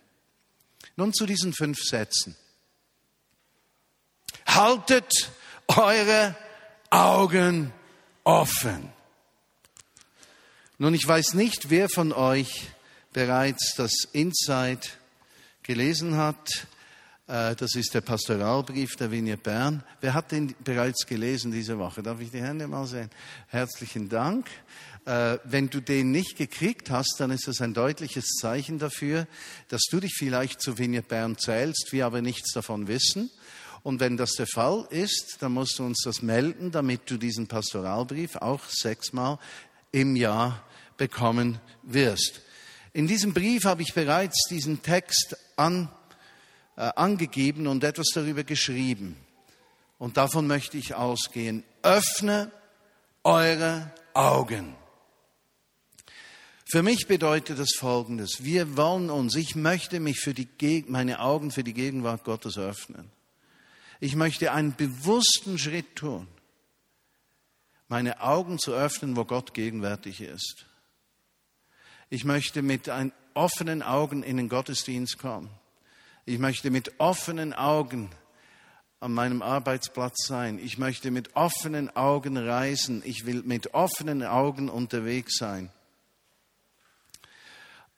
Nun 1.00 1.14
zu 1.14 1.26
diesen 1.26 1.54
fünf 1.54 1.80
Sätzen. 1.82 2.36
Haltet 4.46 5.32
eure 5.70 6.36
Augen 6.90 7.72
offen. 8.26 8.92
Nun, 10.78 10.94
ich 10.94 11.08
weiß 11.08 11.36
nicht, 11.36 11.70
wer 11.70 11.88
von 11.88 12.12
euch 12.12 12.68
bereits 13.14 13.76
das 13.78 13.94
Insight 14.12 14.98
gelesen 15.64 16.18
hat. 16.18 16.68
Äh, 17.30 17.56
das 17.56 17.76
ist 17.76 17.94
der 17.94 18.02
Pastoralbrief 18.02 18.96
der 18.96 19.12
Vignette 19.12 19.44
Bern. 19.44 19.84
Wer 20.02 20.16
hat 20.16 20.32
den 20.32 20.56
bereits 20.64 21.06
gelesen 21.06 21.52
diese 21.52 21.78
Woche? 21.78 22.02
Darf 22.02 22.20
ich 22.22 22.32
die 22.32 22.42
Hände 22.42 22.68
mal 22.68 22.88
sehen? 22.88 23.12
Herzlichen 23.48 24.10
Dank. 24.10 24.48
Äh, 25.06 25.38
wenn 25.44 25.70
du 25.70 25.80
den 25.80 26.12
nicht 26.12 26.38
gekriegt 26.38 26.90
hast, 26.90 27.18
dann 27.20 27.30
ist 27.30 27.48
das 27.48 27.62
ein 27.62 27.76
deutliches 27.76 28.26
Zeichen 28.42 28.80
dafür, 28.80 29.28
dass 29.68 29.84
du 29.92 30.00
dich 30.00 30.16
vielleicht 30.18 30.60
zu 30.60 30.80
Vignette 30.80 31.08
Bern 31.08 31.38
zählst, 31.38 31.90
wir 31.92 32.08
aber 32.08 32.24
nichts 32.24 32.52
davon 32.52 32.88
wissen. 32.88 33.30
Und 33.84 34.00
wenn 34.00 34.18
das 34.18 34.32
der 34.32 34.48
Fall 34.48 34.88
ist, 34.90 35.38
dann 35.40 35.54
musst 35.54 35.78
du 35.78 35.86
uns 35.86 36.02
das 36.04 36.24
melden, 36.24 36.72
damit 36.72 37.10
du 37.12 37.18
diesen 37.18 37.48
Pastoralbrief 37.48 38.38
auch 38.38 38.64
sechsmal 38.68 39.38
im 39.92 40.16
Jahr 40.16 40.64
bekommen 40.98 41.60
wirst. 41.84 42.42
In 42.92 43.06
diesem 43.08 43.34
Brief 43.34 43.66
habe 43.66 43.84
ich 43.84 43.94
bereits 43.94 44.48
diesen 44.50 44.82
Text 44.82 45.38
an, 45.56 45.90
angegeben 46.84 47.68
und 47.68 47.84
etwas 47.84 48.08
darüber 48.14 48.44
geschrieben. 48.44 49.18
Und 49.98 50.18
davon 50.18 50.48
möchte 50.48 50.78
ich 50.78 50.96
ausgehen. 50.96 51.64
Öffne 51.84 52.52
eure 53.24 53.92
Augen. 54.14 54.76
Für 56.72 56.84
mich 56.84 57.08
bedeutet 57.08 57.58
das 57.58 57.74
Folgendes. 57.76 58.44
Wir 58.44 58.78
wollen 58.78 59.10
uns, 59.10 59.36
ich 59.36 59.56
möchte 59.56 60.00
mich 60.00 60.20
für 60.20 60.34
die, 60.34 60.86
meine 60.88 61.20
Augen 61.20 61.52
für 61.52 61.64
die 61.64 61.74
Gegenwart 61.74 62.24
Gottes 62.24 62.58
öffnen. 62.58 63.10
Ich 64.00 64.16
möchte 64.16 64.52
einen 64.52 64.76
bewussten 64.76 65.58
Schritt 65.58 65.96
tun, 65.96 66.28
meine 67.88 68.22
Augen 68.22 68.60
zu 68.60 68.72
öffnen, 68.72 69.18
wo 69.18 69.26
Gott 69.26 69.54
gegenwärtig 69.54 70.22
ist. 70.22 70.68
Ich 72.10 72.24
möchte 72.24 72.62
mit 72.62 72.88
ein, 72.88 73.12
offenen 73.34 73.82
Augen 73.82 74.24
in 74.24 74.38
den 74.38 74.48
Gottesdienst 74.48 75.18
kommen. 75.18 75.50
Ich 76.30 76.38
möchte 76.38 76.70
mit 76.70 77.00
offenen 77.00 77.54
Augen 77.54 78.10
an 79.00 79.14
meinem 79.14 79.42
Arbeitsplatz 79.42 80.28
sein. 80.28 80.60
Ich 80.60 80.78
möchte 80.78 81.10
mit 81.10 81.36
offenen 81.36 81.96
Augen 81.96 82.38
reisen. 82.38 83.02
Ich 83.04 83.26
will 83.26 83.42
mit 83.44 83.74
offenen 83.74 84.24
Augen 84.24 84.70
unterwegs 84.70 85.38
sein 85.38 85.72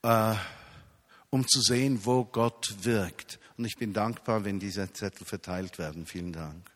äh, 0.04 0.36
um 1.30 1.48
zu 1.48 1.62
sehen, 1.62 2.06
wo 2.06 2.26
Gott 2.26 2.74
wirkt. 2.82 3.40
Und 3.58 3.66
ich 3.66 3.78
bin 3.78 3.94
dankbar, 3.94 4.44
wenn 4.44 4.60
diese 4.60 4.92
Zettel 4.92 5.26
verteilt 5.26 5.78
werden. 5.78 6.06
Vielen 6.06 6.34
Dank. 6.34 6.70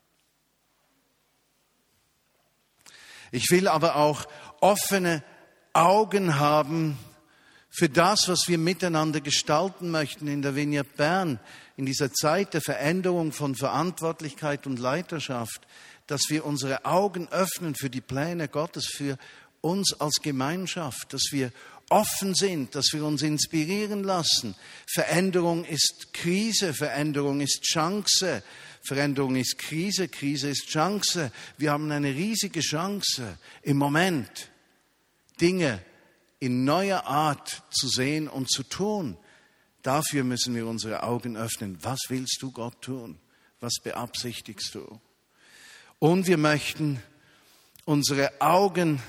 Ich 3.31 3.49
will 3.49 3.67
aber 3.67 3.95
auch 3.95 4.25
offene 4.61 5.23
Augen 5.73 6.39
haben 6.39 6.97
für 7.75 7.89
das, 7.89 8.29
was 8.29 8.47
wir 8.47 8.57
miteinander 8.57 9.19
gestalten 9.19 9.91
möchten 9.91 10.27
in 10.27 10.41
der 10.41 10.55
Vignette 10.55 10.89
Bern, 10.95 11.39
in 11.75 11.85
dieser 11.85 12.11
Zeit 12.13 12.53
der 12.53 12.61
Veränderung 12.61 13.33
von 13.33 13.53
Verantwortlichkeit 13.53 14.65
und 14.65 14.79
Leiterschaft, 14.79 15.67
dass 16.07 16.21
wir 16.29 16.45
unsere 16.45 16.85
Augen 16.85 17.27
öffnen 17.31 17.75
für 17.75 17.89
die 17.89 18.01
Pläne 18.01 18.47
Gottes, 18.47 18.85
für 18.85 19.17
uns 19.59 19.99
als 19.99 20.21
Gemeinschaft, 20.21 21.11
dass 21.11 21.23
wir 21.31 21.51
offen 21.89 22.33
sind, 22.33 22.75
dass 22.75 22.93
wir 22.93 23.03
uns 23.03 23.21
inspirieren 23.23 24.03
lassen. 24.05 24.55
Veränderung 24.87 25.65
ist 25.65 26.13
Krise, 26.13 26.73
Veränderung 26.73 27.41
ist 27.41 27.61
Chance, 27.63 28.41
Veränderung 28.83 29.35
ist 29.35 29.57
Krise, 29.57 30.07
Krise 30.07 30.49
ist 30.49 30.67
Chance. 30.67 31.29
Wir 31.57 31.71
haben 31.71 31.91
eine 31.91 32.15
riesige 32.15 32.61
Chance 32.61 33.37
im 33.63 33.77
Moment, 33.77 34.49
Dinge 35.41 35.81
in 36.39 36.65
neuer 36.65 37.05
Art 37.05 37.63
zu 37.69 37.87
sehen 37.87 38.27
und 38.27 38.49
zu 38.49 38.63
tun. 38.63 39.17
Dafür 39.81 40.23
müssen 40.23 40.55
wir 40.55 40.67
unsere 40.67 41.03
Augen 41.03 41.37
öffnen. 41.37 41.77
Was 41.81 41.99
willst 42.09 42.37
du 42.41 42.51
Gott 42.51 42.81
tun? 42.81 43.19
Was 43.59 43.75
beabsichtigst 43.83 44.75
du? 44.75 44.99
Und 45.99 46.27
wir 46.27 46.37
möchten 46.37 47.01
unsere 47.85 48.41
Augen 48.41 49.01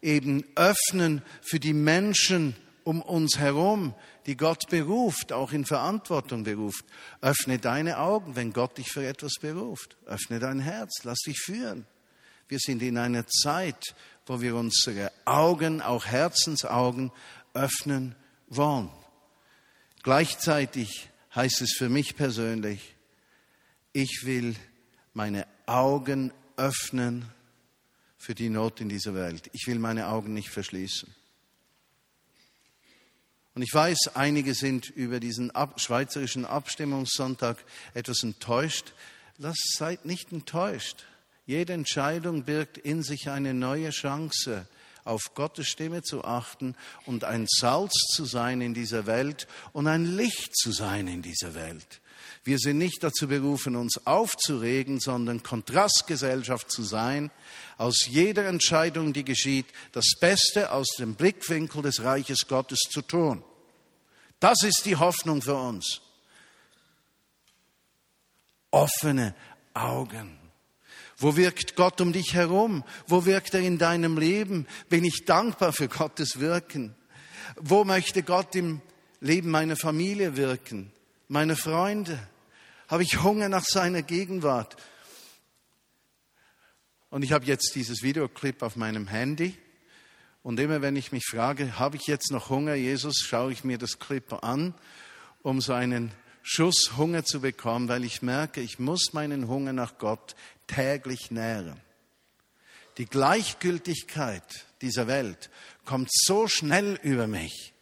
eben 0.00 0.44
öffnen 0.54 1.22
für 1.42 1.60
die 1.60 1.74
Menschen 1.74 2.56
um 2.84 3.02
uns 3.02 3.38
herum, 3.38 3.94
die 4.26 4.36
Gott 4.36 4.68
beruft, 4.68 5.32
auch 5.32 5.52
in 5.52 5.64
Verantwortung 5.64 6.44
beruft. 6.44 6.84
Öffne 7.20 7.58
deine 7.58 7.98
Augen, 7.98 8.36
wenn 8.36 8.52
Gott 8.52 8.78
dich 8.78 8.90
für 8.90 9.06
etwas 9.06 9.34
beruft. 9.40 9.96
Öffne 10.06 10.38
dein 10.38 10.60
Herz, 10.60 11.02
lass 11.04 11.18
dich 11.20 11.38
führen. 11.38 11.86
Wir 12.48 12.58
sind 12.58 12.82
in 12.82 12.98
einer 12.98 13.26
Zeit, 13.26 13.94
wo 14.26 14.40
wir 14.40 14.54
unsere 14.54 15.12
Augen, 15.24 15.82
auch 15.82 16.06
Herzensaugen, 16.06 17.10
öffnen 17.54 18.14
wollen. 18.48 18.90
Gleichzeitig 20.02 21.08
heißt 21.34 21.62
es 21.62 21.74
für 21.76 21.88
mich 21.88 22.16
persönlich, 22.16 22.94
ich 23.92 24.22
will 24.24 24.56
meine 25.12 25.46
Augen 25.66 26.32
öffnen 26.56 27.26
für 28.16 28.34
die 28.34 28.48
Not 28.48 28.80
in 28.80 28.88
dieser 28.88 29.14
Welt. 29.14 29.50
Ich 29.52 29.66
will 29.66 29.78
meine 29.78 30.08
Augen 30.08 30.32
nicht 30.32 30.50
verschließen. 30.50 31.14
Und 33.54 33.62
ich 33.62 33.72
weiß, 33.72 34.12
einige 34.14 34.54
sind 34.54 34.88
über 34.88 35.20
diesen 35.20 35.50
ab, 35.50 35.80
schweizerischen 35.80 36.46
Abstimmungssonntag 36.46 37.58
etwas 37.92 38.22
enttäuscht. 38.22 38.94
Lasst 39.36 39.76
seid 39.76 40.06
nicht 40.06 40.32
enttäuscht. 40.32 41.04
Jede 41.44 41.72
Entscheidung 41.72 42.44
birgt 42.44 42.78
in 42.78 43.02
sich 43.02 43.28
eine 43.28 43.52
neue 43.52 43.90
Chance, 43.90 44.66
auf 45.04 45.34
Gottes 45.34 45.66
Stimme 45.66 46.02
zu 46.02 46.24
achten 46.24 46.76
und 47.06 47.24
ein 47.24 47.46
Salz 47.48 47.92
zu 48.14 48.24
sein 48.24 48.60
in 48.60 48.74
dieser 48.74 49.06
Welt 49.06 49.48
und 49.72 49.88
ein 49.88 50.16
Licht 50.16 50.56
zu 50.56 50.70
sein 50.70 51.08
in 51.08 51.22
dieser 51.22 51.54
Welt. 51.54 52.00
Wir 52.44 52.58
sind 52.58 52.78
nicht 52.78 53.02
dazu 53.02 53.28
berufen, 53.28 53.76
uns 53.76 54.06
aufzuregen, 54.06 55.00
sondern 55.00 55.42
Kontrastgesellschaft 55.42 56.70
zu 56.70 56.82
sein, 56.82 57.30
aus 57.78 58.06
jeder 58.06 58.46
Entscheidung, 58.46 59.12
die 59.12 59.24
geschieht, 59.24 59.66
das 59.92 60.14
Beste 60.20 60.72
aus 60.72 60.88
dem 60.98 61.14
Blickwinkel 61.14 61.82
des 61.82 62.02
Reiches 62.02 62.46
Gottes 62.48 62.80
zu 62.90 63.02
tun. 63.02 63.44
Das 64.40 64.62
ist 64.62 64.82
die 64.84 64.96
Hoffnung 64.96 65.42
für 65.42 65.54
uns. 65.54 66.00
Offene 68.70 69.34
Augen. 69.74 70.41
Wo 71.22 71.36
wirkt 71.36 71.76
Gott 71.76 72.00
um 72.00 72.12
dich 72.12 72.34
herum? 72.34 72.84
Wo 73.06 73.24
wirkt 73.24 73.54
er 73.54 73.60
in 73.60 73.78
deinem 73.78 74.18
Leben? 74.18 74.66
Bin 74.88 75.04
ich 75.04 75.24
dankbar 75.24 75.72
für 75.72 75.88
Gottes 75.88 76.40
Wirken? 76.40 76.94
Wo 77.56 77.84
möchte 77.84 78.22
Gott 78.22 78.54
im 78.56 78.80
Leben 79.20 79.50
meiner 79.50 79.76
Familie 79.76 80.36
wirken? 80.36 80.92
meine 81.32 81.56
Freunde? 81.56 82.18
Habe 82.88 83.04
ich 83.04 83.22
Hunger 83.22 83.48
nach 83.48 83.64
seiner 83.64 84.02
Gegenwart? 84.02 84.76
Und 87.08 87.22
ich 87.22 87.32
habe 87.32 87.46
jetzt 87.46 87.74
dieses 87.74 88.02
Videoclip 88.02 88.62
auf 88.62 88.76
meinem 88.76 89.08
Handy. 89.08 89.56
Und 90.42 90.60
immer 90.60 90.82
wenn 90.82 90.94
ich 90.94 91.10
mich 91.10 91.24
frage, 91.24 91.78
habe 91.78 91.96
ich 91.96 92.06
jetzt 92.06 92.30
noch 92.32 92.50
Hunger, 92.50 92.74
Jesus, 92.74 93.20
schaue 93.20 93.50
ich 93.50 93.64
mir 93.64 93.78
das 93.78 93.98
Clip 93.98 94.30
an, 94.44 94.74
um 95.40 95.62
so 95.62 95.72
einen 95.72 96.12
Schuss 96.42 96.96
Hunger 96.96 97.24
zu 97.24 97.40
bekommen, 97.40 97.88
weil 97.88 98.04
ich 98.04 98.22
merke, 98.22 98.60
ich 98.60 98.78
muss 98.78 99.12
meinen 99.12 99.48
Hunger 99.48 99.72
nach 99.72 99.98
Gott 99.98 100.34
täglich 100.66 101.30
nähren. 101.30 101.80
Die 102.98 103.06
Gleichgültigkeit 103.06 104.66
dieser 104.82 105.06
Welt 105.06 105.50
kommt 105.84 106.10
so 106.12 106.48
schnell 106.48 106.98
über 107.02 107.26
mich. 107.26 107.72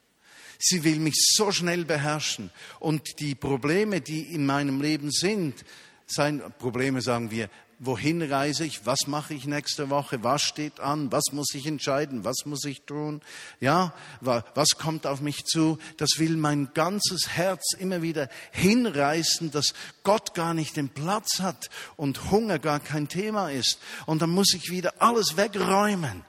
Sie 0.58 0.84
will 0.84 0.98
mich 0.98 1.14
so 1.34 1.52
schnell 1.52 1.84
beherrschen. 1.84 2.50
Und 2.78 3.18
die 3.18 3.34
Probleme, 3.34 4.02
die 4.02 4.34
in 4.34 4.44
meinem 4.44 4.82
Leben 4.82 5.10
sind, 5.10 5.64
sein 6.06 6.42
Probleme 6.58 7.00
sagen 7.00 7.30
wir, 7.30 7.48
wohin 7.80 8.20
reise 8.22 8.64
ich, 8.64 8.84
was 8.84 9.06
mache 9.06 9.32
ich 9.32 9.46
nächste 9.46 9.88
Woche, 9.88 10.22
was 10.22 10.42
steht 10.42 10.80
an, 10.80 11.10
was 11.10 11.32
muss 11.32 11.54
ich 11.54 11.66
entscheiden, 11.66 12.24
was 12.24 12.44
muss 12.44 12.64
ich 12.66 12.82
tun, 12.82 13.22
ja, 13.58 13.94
was 14.20 14.76
kommt 14.78 15.06
auf 15.06 15.22
mich 15.22 15.46
zu, 15.46 15.78
das 15.96 16.18
will 16.18 16.36
mein 16.36 16.72
ganzes 16.74 17.30
Herz 17.30 17.72
immer 17.78 18.02
wieder 18.02 18.28
hinreißen, 18.52 19.50
dass 19.50 19.72
Gott 20.04 20.34
gar 20.34 20.52
nicht 20.52 20.76
den 20.76 20.90
Platz 20.90 21.40
hat 21.40 21.70
und 21.96 22.30
Hunger 22.30 22.58
gar 22.58 22.80
kein 22.80 23.08
Thema 23.08 23.50
ist. 23.50 23.78
Und 24.04 24.20
dann 24.20 24.30
muss 24.30 24.52
ich 24.54 24.70
wieder 24.70 25.00
alles 25.00 25.38
wegräumen, 25.38 26.22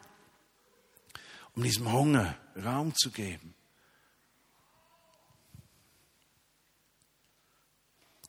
um 1.53 1.63
diesem 1.63 1.91
Hunger 1.91 2.35
Raum 2.63 2.95
zu 2.95 3.11
geben. 3.11 3.53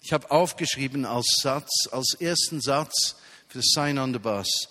Ich 0.05 0.13
habe 0.13 0.31
aufgeschrieben 0.33 1.07
als 1.07 1.39
Satz, 1.43 1.87
als 1.93 2.15
ersten 2.19 2.61
Satz 2.61 3.17
für 3.47 3.61
Sign 3.63 3.99
on 3.99 4.13
the 4.13 4.19
Bus. 4.19 4.69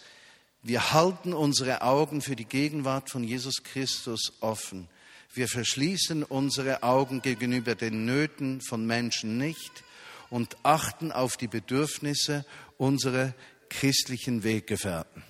Wir 0.61 0.91
halten 0.91 1.33
unsere 1.33 1.81
Augen 1.81 2.21
für 2.21 2.35
die 2.35 2.45
Gegenwart 2.45 3.09
von 3.09 3.23
Jesus 3.23 3.63
Christus 3.63 4.33
offen. 4.41 4.89
Wir 5.33 5.47
verschließen 5.47 6.23
unsere 6.23 6.83
Augen 6.83 7.21
gegenüber 7.21 7.75
den 7.75 8.05
Nöten 8.05 8.59
von 8.59 8.85
Menschen 8.85 9.37
nicht 9.37 9.83
und 10.29 10.57
achten 10.63 11.13
auf 11.13 11.37
die 11.37 11.47
Bedürfnisse 11.47 12.45
unserer 12.77 13.33
christlichen 13.69 14.43
Weggefährten. 14.43 15.23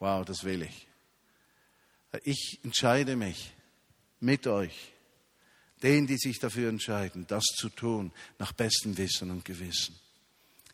Wow, 0.00 0.24
das 0.24 0.42
will 0.42 0.62
ich. 0.62 0.88
Ich 2.24 2.58
entscheide 2.64 3.14
mich 3.14 3.52
mit 4.18 4.48
euch 4.48 4.93
denen, 5.84 6.06
die 6.06 6.16
sich 6.16 6.40
dafür 6.40 6.68
entscheiden, 6.68 7.26
das 7.28 7.44
zu 7.44 7.68
tun, 7.68 8.10
nach 8.38 8.52
bestem 8.52 8.96
Wissen 8.96 9.30
und 9.30 9.44
Gewissen. 9.44 9.94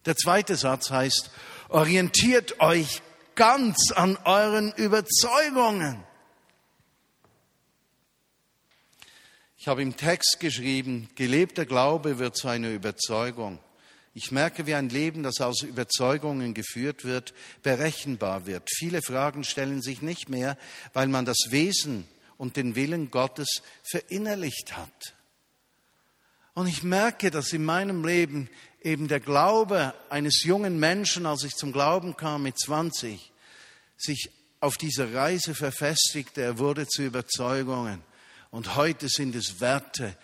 Der 0.06 0.16
zweite 0.16 0.56
Satz 0.56 0.90
heißt, 0.90 1.30
orientiert 1.68 2.60
euch 2.60 3.02
ganz 3.34 3.92
an 3.92 4.16
euren 4.24 4.72
Überzeugungen. 4.72 6.02
Ich 9.58 9.68
habe 9.68 9.82
im 9.82 9.94
Text 9.94 10.38
geschrieben, 10.40 11.10
gelebter 11.16 11.66
Glaube 11.66 12.18
wird 12.18 12.34
zu 12.34 12.48
einer 12.48 12.70
Überzeugung. 12.70 13.58
Ich 14.14 14.32
merke, 14.32 14.66
wie 14.66 14.74
ein 14.74 14.88
Leben, 14.88 15.22
das 15.22 15.40
aus 15.40 15.62
Überzeugungen 15.62 16.54
geführt 16.54 17.04
wird, 17.04 17.34
berechenbar 17.62 18.46
wird. 18.46 18.68
Viele 18.74 19.02
Fragen 19.02 19.44
stellen 19.44 19.82
sich 19.82 20.00
nicht 20.00 20.30
mehr, 20.30 20.56
weil 20.94 21.08
man 21.08 21.26
das 21.26 21.38
Wesen 21.50 22.08
und 22.40 22.56
den 22.56 22.74
Willen 22.74 23.10
Gottes 23.10 23.60
verinnerlicht 23.82 24.74
hat. 24.74 25.14
Und 26.54 26.68
ich 26.68 26.82
merke, 26.82 27.30
dass 27.30 27.52
in 27.52 27.62
meinem 27.62 28.02
Leben 28.02 28.48
eben 28.80 29.08
der 29.08 29.20
Glaube 29.20 29.92
eines 30.08 30.42
jungen 30.42 30.80
Menschen, 30.80 31.26
als 31.26 31.44
ich 31.44 31.54
zum 31.54 31.70
Glauben 31.70 32.16
kam 32.16 32.44
mit 32.44 32.58
20, 32.58 33.30
sich 33.98 34.30
auf 34.58 34.78
dieser 34.78 35.12
Reise 35.12 35.54
verfestigte. 35.54 36.40
Er 36.40 36.58
wurde 36.58 36.86
zu 36.88 37.02
Überzeugungen. 37.02 38.02
Und 38.50 38.74
heute 38.74 39.10
sind 39.10 39.34
es 39.34 39.60
Werte, 39.60 40.16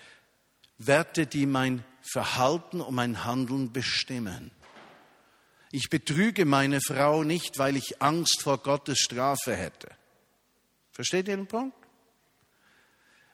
Werte, 0.78 1.26
die 1.26 1.44
mein 1.44 1.84
Verhalten 2.00 2.80
und 2.80 2.94
mein 2.94 3.24
Handeln 3.26 3.74
bestimmen. 3.74 4.52
Ich 5.70 5.90
betrüge 5.90 6.46
meine 6.46 6.80
Frau 6.80 7.24
nicht, 7.24 7.58
weil 7.58 7.76
ich 7.76 8.00
Angst 8.00 8.40
vor 8.40 8.56
Gottes 8.56 9.00
Strafe 9.00 9.54
hätte. 9.54 9.90
Versteht 10.92 11.28
ihr 11.28 11.36
den 11.36 11.46
Punkt? 11.46 11.85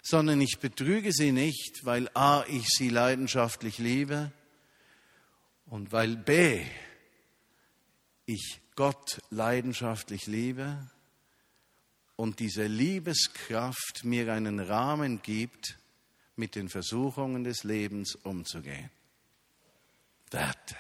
Sondern 0.03 0.41
ich 0.41 0.59
betrüge 0.59 1.13
sie 1.13 1.33
nicht, 1.33 1.85
weil 1.85 2.11
a, 2.15 2.45
ich 2.49 2.69
sie 2.69 2.89
leidenschaftlich 2.89 3.79
liebe 3.79 4.33
und 5.67 5.93
weil 5.93 6.17
b, 6.17 6.67
ich 8.27 8.61
Gott 8.75 9.21
leidenschaftlich 9.31 10.27
liebe 10.27 10.91
und 12.17 12.41
diese 12.41 12.67
Liebeskraft 12.67 14.05
mir 14.05 14.33
einen 14.33 14.61
Rahmen 14.61 15.23
gibt, 15.23 15.79
mit 16.37 16.55
den 16.55 16.69
Versuchungen 16.69 17.45
des 17.45 17.63
Lebens 17.63 18.15
umzugehen. 18.15 18.91
Werte, 20.31 20.77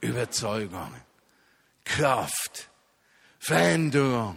Überzeugungen, 0.00 1.02
Kraft, 1.84 2.70
Veränderung. 3.38 4.36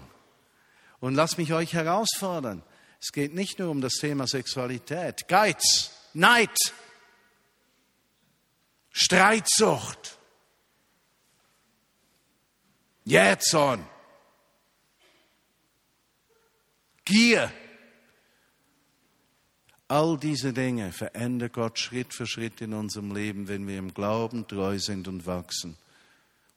Und 0.99 1.15
lass 1.15 1.37
mich 1.37 1.53
euch 1.53 1.73
herausfordern. 1.73 2.63
Es 3.03 3.11
geht 3.11 3.33
nicht 3.33 3.59
nur 3.59 3.69
um 3.69 3.81
das 3.81 3.95
Thema 3.95 4.27
Sexualität, 4.27 5.27
Geiz, 5.27 5.91
Neid, 6.13 6.57
Streitsucht, 8.91 10.17
Jähzorn, 13.03 13.85
Gier. 17.03 17.51
All 19.89 20.17
diese 20.17 20.53
Dinge 20.53 20.93
verändert 20.93 21.51
Gott 21.51 21.77
Schritt 21.79 22.13
für 22.13 22.25
Schritt 22.25 22.61
in 22.61 22.73
unserem 22.73 23.13
Leben, 23.13 23.49
wenn 23.49 23.67
wir 23.67 23.79
im 23.79 23.93
Glauben 23.93 24.47
treu 24.47 24.79
sind 24.79 25.09
und 25.09 25.25
wachsen. 25.25 25.75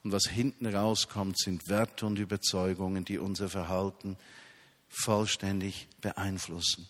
Und 0.04 0.12
was 0.12 0.28
hinten 0.28 0.66
rauskommt, 0.66 1.40
sind 1.40 1.68
Werte 1.68 2.06
und 2.06 2.20
Überzeugungen, 2.20 3.04
die 3.04 3.18
unser 3.18 3.48
Verhalten 3.48 4.16
vollständig 4.96 5.88
beeinflussen. 6.00 6.88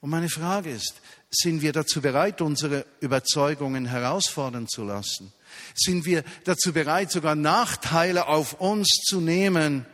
Und 0.00 0.10
meine 0.10 0.28
Frage 0.28 0.70
ist, 0.70 1.00
sind 1.30 1.62
wir 1.62 1.72
dazu 1.72 2.02
bereit, 2.02 2.40
unsere 2.42 2.84
Überzeugungen 3.00 3.86
herausfordern 3.86 4.68
zu 4.68 4.84
lassen? 4.84 5.32
Sind 5.74 6.04
wir 6.04 6.24
dazu 6.44 6.72
bereit, 6.72 7.10
sogar 7.10 7.34
Nachteile 7.34 8.28
auf 8.28 8.60
uns 8.60 8.88
zu 9.08 9.20
nehmen, 9.20 9.86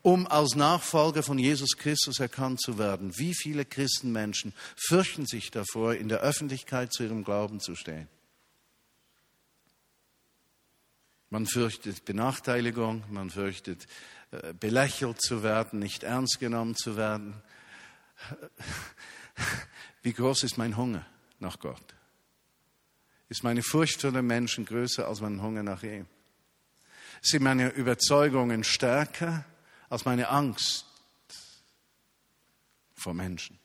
um 0.00 0.26
als 0.26 0.54
Nachfolger 0.54 1.22
von 1.22 1.38
Jesus 1.38 1.76
Christus 1.76 2.20
erkannt 2.20 2.60
zu 2.60 2.78
werden? 2.78 3.12
Wie 3.16 3.34
viele 3.34 3.64
Christenmenschen 3.64 4.54
fürchten 4.76 5.26
sich 5.26 5.50
davor, 5.50 5.94
in 5.94 6.08
der 6.08 6.20
Öffentlichkeit 6.20 6.92
zu 6.92 7.02
ihrem 7.02 7.22
Glauben 7.22 7.60
zu 7.60 7.74
stehen? 7.74 8.08
Man 11.30 11.46
fürchtet 11.46 12.04
Benachteiligung, 12.04 13.02
man 13.10 13.28
fürchtet 13.28 13.86
belächelt 14.58 15.20
zu 15.20 15.42
werden, 15.42 15.78
nicht 15.78 16.02
ernst 16.02 16.40
genommen 16.40 16.74
zu 16.76 16.96
werden. 16.96 17.42
Wie 20.02 20.12
groß 20.12 20.44
ist 20.44 20.58
mein 20.58 20.76
Hunger 20.76 21.04
nach 21.38 21.58
Gott? 21.58 21.94
Ist 23.28 23.42
meine 23.42 23.62
Furcht 23.62 24.00
vor 24.00 24.12
den 24.12 24.26
Menschen 24.26 24.64
größer 24.64 25.08
als 25.08 25.20
mein 25.20 25.40
Hunger 25.42 25.62
nach 25.62 25.82
ihm? 25.82 26.06
Sind 27.22 27.42
meine 27.42 27.70
Überzeugungen 27.70 28.64
stärker 28.64 29.44
als 29.88 30.04
meine 30.04 30.28
Angst 30.28 30.86
vor 32.94 33.14
Menschen? 33.14 33.58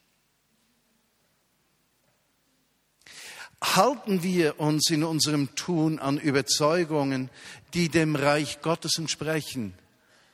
Halten 3.61 4.23
wir 4.23 4.59
uns 4.61 4.89
in 4.89 5.03
unserem 5.03 5.53
Tun 5.55 5.99
an 5.99 6.17
Überzeugungen, 6.17 7.29
die 7.73 7.89
dem 7.89 8.15
Reich 8.15 8.61
Gottes 8.61 8.97
entsprechen? 8.97 9.73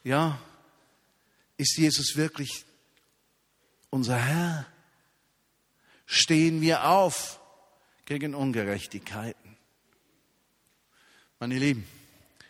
Ja, 0.05 0.39
ist 1.57 1.77
Jesus 1.77 2.15
wirklich 2.15 2.63
unser 3.89 4.17
Herr? 4.17 4.67
Stehen 6.05 6.61
wir 6.61 6.87
auf 6.87 7.41
gegen 8.05 8.35
Ungerechtigkeiten? 8.35 9.57
Meine 11.39 11.57
Lieben, 11.57 11.87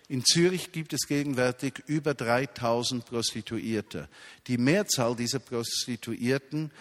in 0.09 0.23
Zürich 0.25 0.73
gibt 0.73 0.91
es 0.93 1.07
gegenwärtig 1.07 1.81
über 1.87 2.13
3000 2.13 3.05
Prostituierte. 3.05 4.09
Die 4.47 4.57
Mehrzahl 4.57 5.15
dieser 5.15 5.39
Prostituierten 5.39 6.71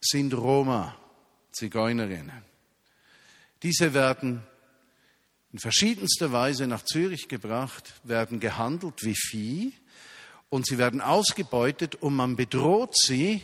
sind 0.00 0.34
Roma, 0.34 0.96
Zigeunerinnen. 1.52 2.42
Diese 3.62 3.94
werden 3.94 4.42
in 5.52 5.60
verschiedenster 5.60 6.32
Weise 6.32 6.66
nach 6.66 6.82
Zürich 6.82 7.28
gebracht, 7.28 8.00
werden 8.02 8.40
gehandelt 8.40 9.04
wie 9.04 9.14
Vieh 9.14 9.72
und 10.52 10.66
sie 10.66 10.76
werden 10.76 11.00
ausgebeutet 11.00 11.94
und 11.94 12.14
man 12.14 12.36
bedroht 12.36 12.94
sie 12.94 13.40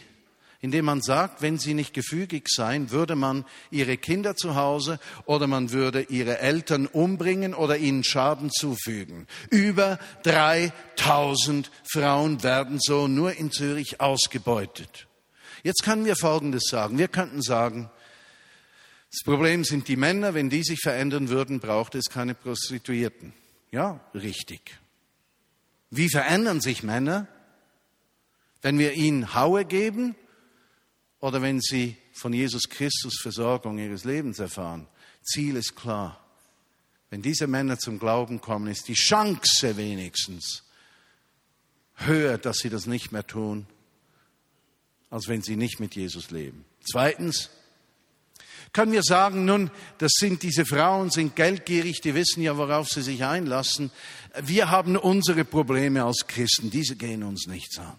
indem 0.61 0.87
man 0.87 1.01
sagt, 1.01 1.41
wenn 1.41 1.57
sie 1.57 1.73
nicht 1.73 1.95
gefügig 1.95 2.49
seien, 2.49 2.91
würde 2.91 3.15
man 3.15 3.45
ihre 3.71 3.97
Kinder 3.97 4.35
zu 4.35 4.57
Hause 4.57 4.99
oder 5.25 5.47
man 5.47 5.71
würde 5.71 6.03
ihre 6.03 6.41
Eltern 6.41 6.89
umbringen 6.89 7.55
oder 7.55 7.79
ihnen 7.79 8.03
Schaden 8.03 8.51
zufügen. 8.51 9.29
Über 9.51 10.01
3000 10.25 11.71
Frauen 11.93 12.43
werden 12.43 12.79
so 12.81 13.07
nur 13.07 13.35
in 13.35 13.53
Zürich 13.53 14.01
ausgebeutet. 14.01 15.07
Jetzt 15.63 15.85
können 15.85 16.05
wir 16.05 16.17
Folgendes 16.17 16.65
sagen. 16.69 16.99
Wir 16.99 17.07
könnten 17.07 17.41
sagen, 17.41 17.89
das 19.13 19.21
Problem 19.25 19.63
sind 19.63 19.87
die 19.87 19.97
Männer. 19.97 20.35
Wenn 20.35 20.51
die 20.51 20.65
sich 20.65 20.81
verändern 20.83 21.29
würden, 21.29 21.61
braucht 21.61 21.95
es 21.95 22.07
keine 22.11 22.35
Prostituierten. 22.35 23.33
Ja, 23.71 24.01
richtig. 24.13 24.77
Wie 25.91 26.09
verändern 26.11 26.61
sich 26.61 26.83
Männer? 26.83 27.27
Wenn 28.61 28.79
wir 28.79 28.95
ihnen 28.95 29.35
Haue 29.35 29.65
geben 29.65 30.15
oder 31.21 31.43
wenn 31.43 31.61
sie 31.61 31.97
von 32.13 32.33
Jesus 32.33 32.69
Christus 32.69 33.21
Versorgung 33.21 33.79
ihres 33.79 34.05
Lebens 34.05 34.39
erfahren. 34.39 34.89
Ziel 35.23 35.57
ist 35.57 35.77
klar. 35.77 36.25
Wenn 37.11 37.23
diese 37.23 37.47
Männer 37.47 37.79
zum 37.79 37.99
Glauben 37.99 38.41
kommen, 38.41 38.67
ist 38.67 38.89
die 38.89 38.95
Chance 38.95 39.77
wenigstens 39.77 40.65
höher, 41.95 42.39
dass 42.39 42.59
sie 42.59 42.71
das 42.71 42.87
nicht 42.87 43.13
mehr 43.13 43.27
tun, 43.27 43.67
als 45.11 45.29
wenn 45.29 45.43
sie 45.43 45.57
nicht 45.57 45.81
mit 45.81 45.95
Jesus 45.97 46.31
leben. 46.31 46.65
Zweitens, 46.89 47.51
können 48.73 48.93
wir 48.93 49.03
sagen, 49.03 49.45
nun, 49.45 49.71
das 49.99 50.13
sind 50.15 50.43
diese 50.43 50.65
Frauen, 50.65 51.11
sind 51.11 51.37
geldgierig, 51.37 52.01
die 52.01 52.15
wissen 52.15 52.43
ja, 52.43 52.57
worauf 52.57 52.89
sie 52.89 53.03
sich 53.03 53.25
einlassen. 53.25 53.91
Wir 54.41 54.71
haben 54.71 54.97
unsere 54.97 55.45
Probleme 55.45 56.05
als 56.05 56.27
Christen, 56.27 56.71
diese 56.71 56.97
gehen 56.97 57.23
uns 57.23 57.47
nichts 57.47 57.79
an. 57.79 57.97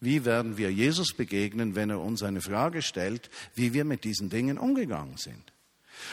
Wie 0.00 0.24
werden 0.24 0.56
wir 0.56 0.72
Jesus 0.72 1.12
begegnen, 1.14 1.74
wenn 1.74 1.90
er 1.90 2.00
uns 2.00 2.22
eine 2.22 2.40
Frage 2.40 2.80
stellt, 2.80 3.28
wie 3.54 3.74
wir 3.74 3.84
mit 3.84 4.04
diesen 4.04 4.30
Dingen 4.30 4.56
umgegangen 4.56 5.18
sind? 5.18 5.52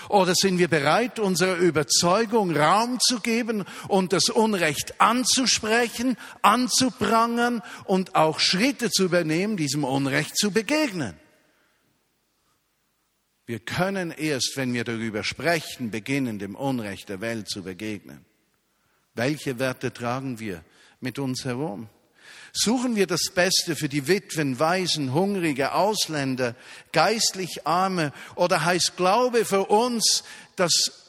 Oder 0.09 0.33
sind 0.35 0.57
wir 0.57 0.67
bereit, 0.67 1.19
unserer 1.19 1.55
Überzeugung 1.55 2.55
Raum 2.55 2.99
zu 2.99 3.21
geben 3.21 3.63
und 3.87 4.11
das 4.11 4.29
Unrecht 4.29 4.99
anzusprechen, 4.99 6.17
anzuprangern 6.41 7.61
und 7.85 8.15
auch 8.15 8.41
Schritte 8.41 8.89
zu 8.89 9.05
übernehmen, 9.05 9.55
diesem 9.55 9.85
Unrecht 9.85 10.37
zu 10.37 10.51
begegnen? 10.51 11.13
Wir 13.47 13.59
können 13.59 14.11
erst, 14.11 14.57
wenn 14.57 14.73
wir 14.73 14.83
darüber 14.83 15.23
sprechen, 15.23 15.89
beginnen, 15.89 16.37
dem 16.37 16.53
Unrecht 16.53 17.07
der 17.07 17.21
Welt 17.21 17.49
zu 17.49 17.63
begegnen. 17.63 18.25
Welche 19.15 19.57
Werte 19.57 19.93
tragen 19.93 20.37
wir 20.37 20.65
mit 20.99 21.17
uns 21.17 21.45
herum? 21.45 21.87
Suchen 22.51 22.97
wir 22.97 23.07
das 23.07 23.31
Beste 23.33 23.77
für 23.77 23.87
die 23.87 24.07
Witwen, 24.07 24.59
Waisen, 24.59 25.13
Hungrige, 25.13 25.73
Ausländer, 25.73 26.55
geistlich 26.91 27.65
Arme 27.65 28.11
oder 28.35 28.65
heißt 28.65 28.97
Glaube 28.97 29.45
für 29.45 29.63
uns, 29.63 30.25
dass 30.57 31.07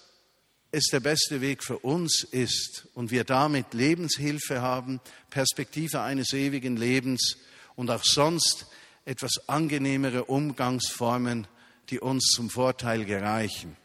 es 0.71 0.87
der 0.93 1.01
beste 1.01 1.41
Weg 1.41 1.65
für 1.65 1.79
uns 1.79 2.23
ist 2.23 2.87
und 2.95 3.11
wir 3.11 3.25
damit 3.25 3.75
Lebenshilfe 3.75 4.63
haben, 4.63 5.01
Perspektive 5.31 6.03
eines 6.03 6.33
ewigen 6.33 6.77
Lebens 6.77 7.37
und 7.75 7.91
auch 7.91 8.05
sonst 8.05 8.67
etwas 9.07 9.49
angenehmere 9.49 10.27
Umgangsformen, 10.27 11.49
die 11.91 12.01
uns 12.01 12.33
zum 12.35 12.51
Vorteil 12.51 13.05
gereichen. 13.05 13.77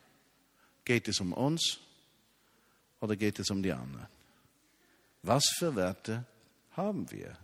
Geht 0.86 1.08
es 1.08 1.20
um 1.20 1.34
uns 1.34 1.80
oder 3.00 3.16
geht 3.16 3.40
es 3.40 3.50
um 3.50 3.64
die 3.64 3.72
anderen? 3.72 4.08
Was 5.22 5.44
für 5.58 5.76
Werte 5.76 6.26
haben 6.76 7.10
wir? 7.12 7.38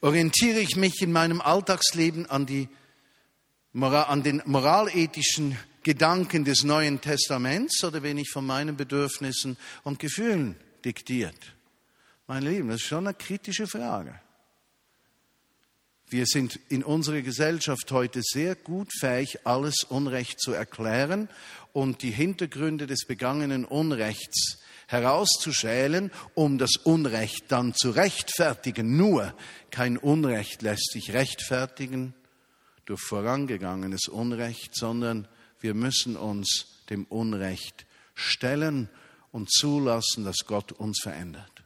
Orientiere 0.00 0.60
ich 0.60 0.76
mich 0.76 1.02
in 1.02 1.12
meinem 1.12 1.40
Alltagsleben 1.40 2.26
an, 2.26 2.46
die, 2.46 2.68
an 3.74 4.22
den 4.22 4.42
moralethischen 4.46 5.58
Gedanken 5.82 6.44
des 6.44 6.64
Neuen 6.64 7.00
Testaments 7.00 7.84
oder 7.84 8.00
bin 8.00 8.18
ich 8.18 8.30
von 8.30 8.46
meinen 8.46 8.76
Bedürfnissen 8.76 9.56
und 9.84 9.98
Gefühlen 9.98 10.56
diktiert? 10.84 11.54
Mein 12.26 12.42
Lieben, 12.42 12.68
das 12.68 12.80
ist 12.80 12.86
schon 12.86 13.06
eine 13.06 13.14
kritische 13.14 13.66
Frage. 13.66 14.18
Wir 16.10 16.26
sind 16.26 16.58
in 16.68 16.82
unserer 16.82 17.22
Gesellschaft 17.22 17.92
heute 17.92 18.20
sehr 18.24 18.56
gut 18.56 18.90
fähig, 18.98 19.46
alles 19.46 19.84
Unrecht 19.84 20.40
zu 20.40 20.50
erklären 20.50 21.28
und 21.72 22.02
die 22.02 22.10
Hintergründe 22.10 22.88
des 22.88 23.06
begangenen 23.06 23.64
Unrechts 23.64 24.58
herauszuschälen, 24.88 26.10
um 26.34 26.58
das 26.58 26.78
Unrecht 26.78 27.44
dann 27.52 27.74
zu 27.74 27.90
rechtfertigen. 27.90 28.96
Nur 28.96 29.32
kein 29.70 29.96
Unrecht 29.96 30.62
lässt 30.62 30.90
sich 30.90 31.12
rechtfertigen 31.12 32.12
durch 32.86 33.00
vorangegangenes 33.00 34.08
Unrecht, 34.08 34.74
sondern 34.74 35.28
wir 35.60 35.74
müssen 35.74 36.16
uns 36.16 36.82
dem 36.90 37.04
Unrecht 37.04 37.86
stellen 38.16 38.88
und 39.30 39.48
zulassen, 39.48 40.24
dass 40.24 40.38
Gott 40.44 40.72
uns 40.72 40.98
verändert. 41.00 41.62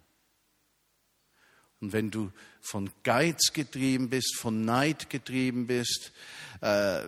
Und 1.81 1.95
wenn 1.95 2.11
du 2.11 2.31
von 2.65 2.91
Geiz 3.03 3.53
getrieben 3.53 4.09
bist, 4.09 4.37
von 4.37 4.65
Neid 4.65 5.11
getrieben 5.11 5.67
bist, 5.67 6.13
äh, 6.61 7.01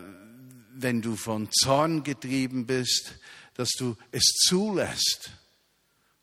wenn 0.74 1.00
du 1.00 1.16
von 1.16 1.48
Zorn 1.50 2.02
getrieben 2.02 2.66
bist, 2.66 3.14
dass 3.54 3.70
du 3.78 3.96
es 4.12 4.24
zulässt, 4.46 5.30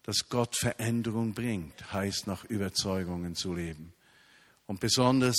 dass 0.04 0.30
Gott 0.30 0.56
Veränderung 0.58 1.34
bringt, 1.34 1.92
heißt 1.92 2.28
nach 2.28 2.44
Überzeugungen 2.46 3.36
zu 3.36 3.54
leben. 3.54 3.94
Und 4.68 4.80
besonders 4.80 5.38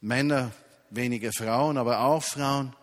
Männer, 0.00 0.52
weniger 0.90 1.32
Frauen, 1.32 1.78
aber 1.78 2.00
auch 2.00 2.22
Frauen, 2.22 2.74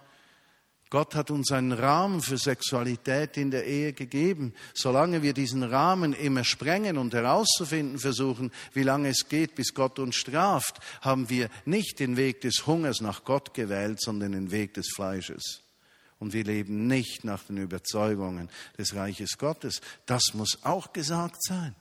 Gott 0.93 1.15
hat 1.15 1.31
uns 1.31 1.51
einen 1.51 1.71
Rahmen 1.71 2.21
für 2.21 2.37
Sexualität 2.37 3.35
in 3.37 3.49
der 3.49 3.65
Ehe 3.65 3.93
gegeben. 3.93 4.53
Solange 4.75 5.23
wir 5.23 5.33
diesen 5.33 5.63
Rahmen 5.63 6.13
immer 6.13 6.43
sprengen 6.43 6.99
und 6.99 7.15
herauszufinden 7.15 7.97
versuchen, 7.97 8.51
wie 8.73 8.83
lange 8.83 9.09
es 9.09 9.27
geht, 9.27 9.55
bis 9.55 9.73
Gott 9.73 9.97
uns 9.97 10.15
straft, 10.15 10.79
haben 11.01 11.31
wir 11.31 11.49
nicht 11.65 11.99
den 11.99 12.15
Weg 12.15 12.41
des 12.41 12.67
Hungers 12.67 13.01
nach 13.01 13.23
Gott 13.23 13.55
gewählt, 13.55 14.03
sondern 14.03 14.33
den 14.33 14.51
Weg 14.51 14.75
des 14.75 14.91
Fleisches. 14.93 15.63
Und 16.19 16.33
wir 16.33 16.43
leben 16.43 16.85
nicht 16.85 17.23
nach 17.23 17.41
den 17.41 17.57
Überzeugungen 17.57 18.51
des 18.77 18.93
Reiches 18.93 19.39
Gottes. 19.39 19.81
Das 20.05 20.35
muss 20.35 20.59
auch 20.61 20.93
gesagt 20.93 21.43
sein. 21.43 21.73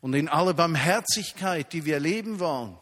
Und 0.00 0.14
in 0.14 0.28
aller 0.28 0.54
Barmherzigkeit, 0.54 1.72
die 1.72 1.84
wir 1.84 1.98
leben 1.98 2.38
wollen, 2.38 2.76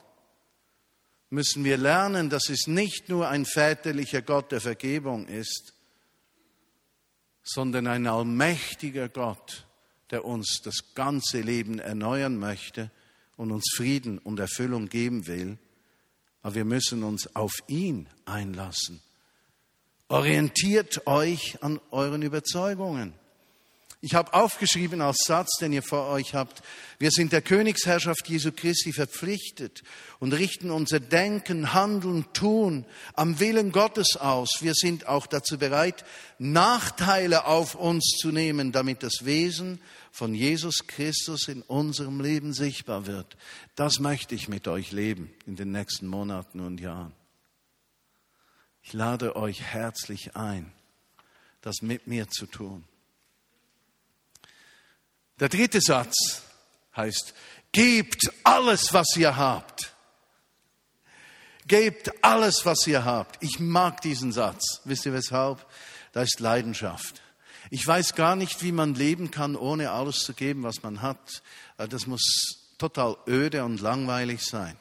müssen 1.33 1.65
wir 1.65 1.79
lernen, 1.79 2.29
dass 2.29 2.51
es 2.51 2.67
nicht 2.67 3.09
nur 3.09 3.29
ein 3.29 3.47
väterlicher 3.47 4.21
Gott 4.21 4.53
der 4.53 4.61
Vergebung 4.61 5.27
ist, 5.27 5.73
sondern 7.43 7.87
ein 7.87 8.07
allmächtiger 8.07 9.09
Gott, 9.09 9.67
der 10.11 10.27
uns 10.27 10.61
das 10.63 10.95
ganze 10.95 11.41
Leben 11.41 11.79
erneuern 11.79 12.37
möchte 12.37 12.91
und 13.37 13.51
uns 13.51 13.65
Frieden 13.75 14.19
und 14.19 14.39
Erfüllung 14.41 14.91
geben 14.91 15.27
will. 15.27 15.57
Aber 16.43 16.55
wir 16.55 16.65
müssen 16.67 17.03
uns 17.03 17.35
auf 17.35 17.55
ihn 17.67 18.09
einlassen. 18.27 19.01
Orientiert 20.09 21.07
euch 21.07 21.63
an 21.63 21.81
euren 21.91 22.21
Überzeugungen. 22.21 23.15
Ich 24.05 24.17
habe 24.17 24.35
aufgeschrieben 24.35 25.01
als 25.01 25.19
Satz, 25.25 25.59
den 25.61 25.73
ihr 25.73 25.85
vor 25.85 26.09
euch 26.09 26.35
habt, 26.35 26.61
wir 26.99 27.13
sind 27.13 27.33
der 27.33 27.41
Königsherrschaft 27.41 28.29
Jesu 28.29 28.51
Christi 28.51 28.93
verpflichtet 28.93 29.85
und 30.19 30.33
richten 30.33 30.73
unser 30.73 30.99
Denken, 30.99 31.73
Handeln, 31.73 32.27
Tun 32.33 32.85
am 33.15 33.39
Willen 33.39 33.71
Gottes 33.71 34.17
aus. 34.17 34.59
Wir 34.59 34.75
sind 34.75 35.07
auch 35.07 35.29
dazu 35.29 35.57
bereit, 35.57 36.05
Nachteile 36.41 37.47
auf 37.47 37.77
uns 37.77 38.17
zu 38.21 38.33
nehmen, 38.33 38.73
damit 38.73 39.05
das 39.05 39.25
Wesen 39.25 39.81
von 40.11 40.35
Jesus 40.35 40.89
Christus 40.89 41.47
in 41.47 41.63
unserem 41.63 42.21
Leben 42.21 42.53
sichtbar 42.55 43.07
wird. 43.07 43.37
Das 43.77 44.01
möchte 44.01 44.35
ich 44.35 44.49
mit 44.49 44.67
euch 44.67 44.91
leben 44.91 45.33
in 45.47 45.55
den 45.55 45.71
nächsten 45.71 46.09
Monaten 46.09 46.59
und 46.59 46.81
Jahren. 46.81 47.13
Ich 48.83 48.95
lade 48.95 49.37
euch 49.37 49.63
herzlich 49.63 50.35
ein, 50.35 50.73
das 51.61 51.83
mit 51.83 52.09
mir 52.09 52.29
zu 52.29 52.47
tun. 52.47 52.83
Der 55.41 55.49
dritte 55.49 55.81
Satz 55.81 56.43
heißt, 56.97 57.35
gebt 57.73 58.31
alles, 58.45 58.93
was 58.93 59.17
ihr 59.17 59.37
habt. 59.37 59.93
Gebt 61.67 62.25
alles, 62.25 62.67
was 62.67 62.87
ihr 62.87 63.05
habt. 63.05 63.43
Ich 63.43 63.59
mag 63.59 64.01
diesen 64.01 64.33
Satz. 64.33 64.81
Wisst 64.85 65.07
ihr 65.07 65.13
weshalb? 65.13 65.65
Da 66.13 66.23
ist 66.23 66.41
Leidenschaft. 66.41 67.23
Ich 67.71 67.87
weiß 67.87 68.15
gar 68.15 68.37
nicht, 68.37 68.63
wie 68.63 68.73
man 68.73 68.95
leben 68.95 69.31
kann, 69.31 69.57
ohne 69.57 69.93
alles 69.93 70.19
zu 70.19 70.35
geben, 70.35 70.63
was 70.63 70.83
man 70.83 71.01
hat. 71.01 71.43
Das 71.77 72.07
muss 72.07 72.75
total 72.77 73.17
öde 73.27 73.65
und 73.65 73.81
langweilig 73.81 74.45
sein. 74.45 74.77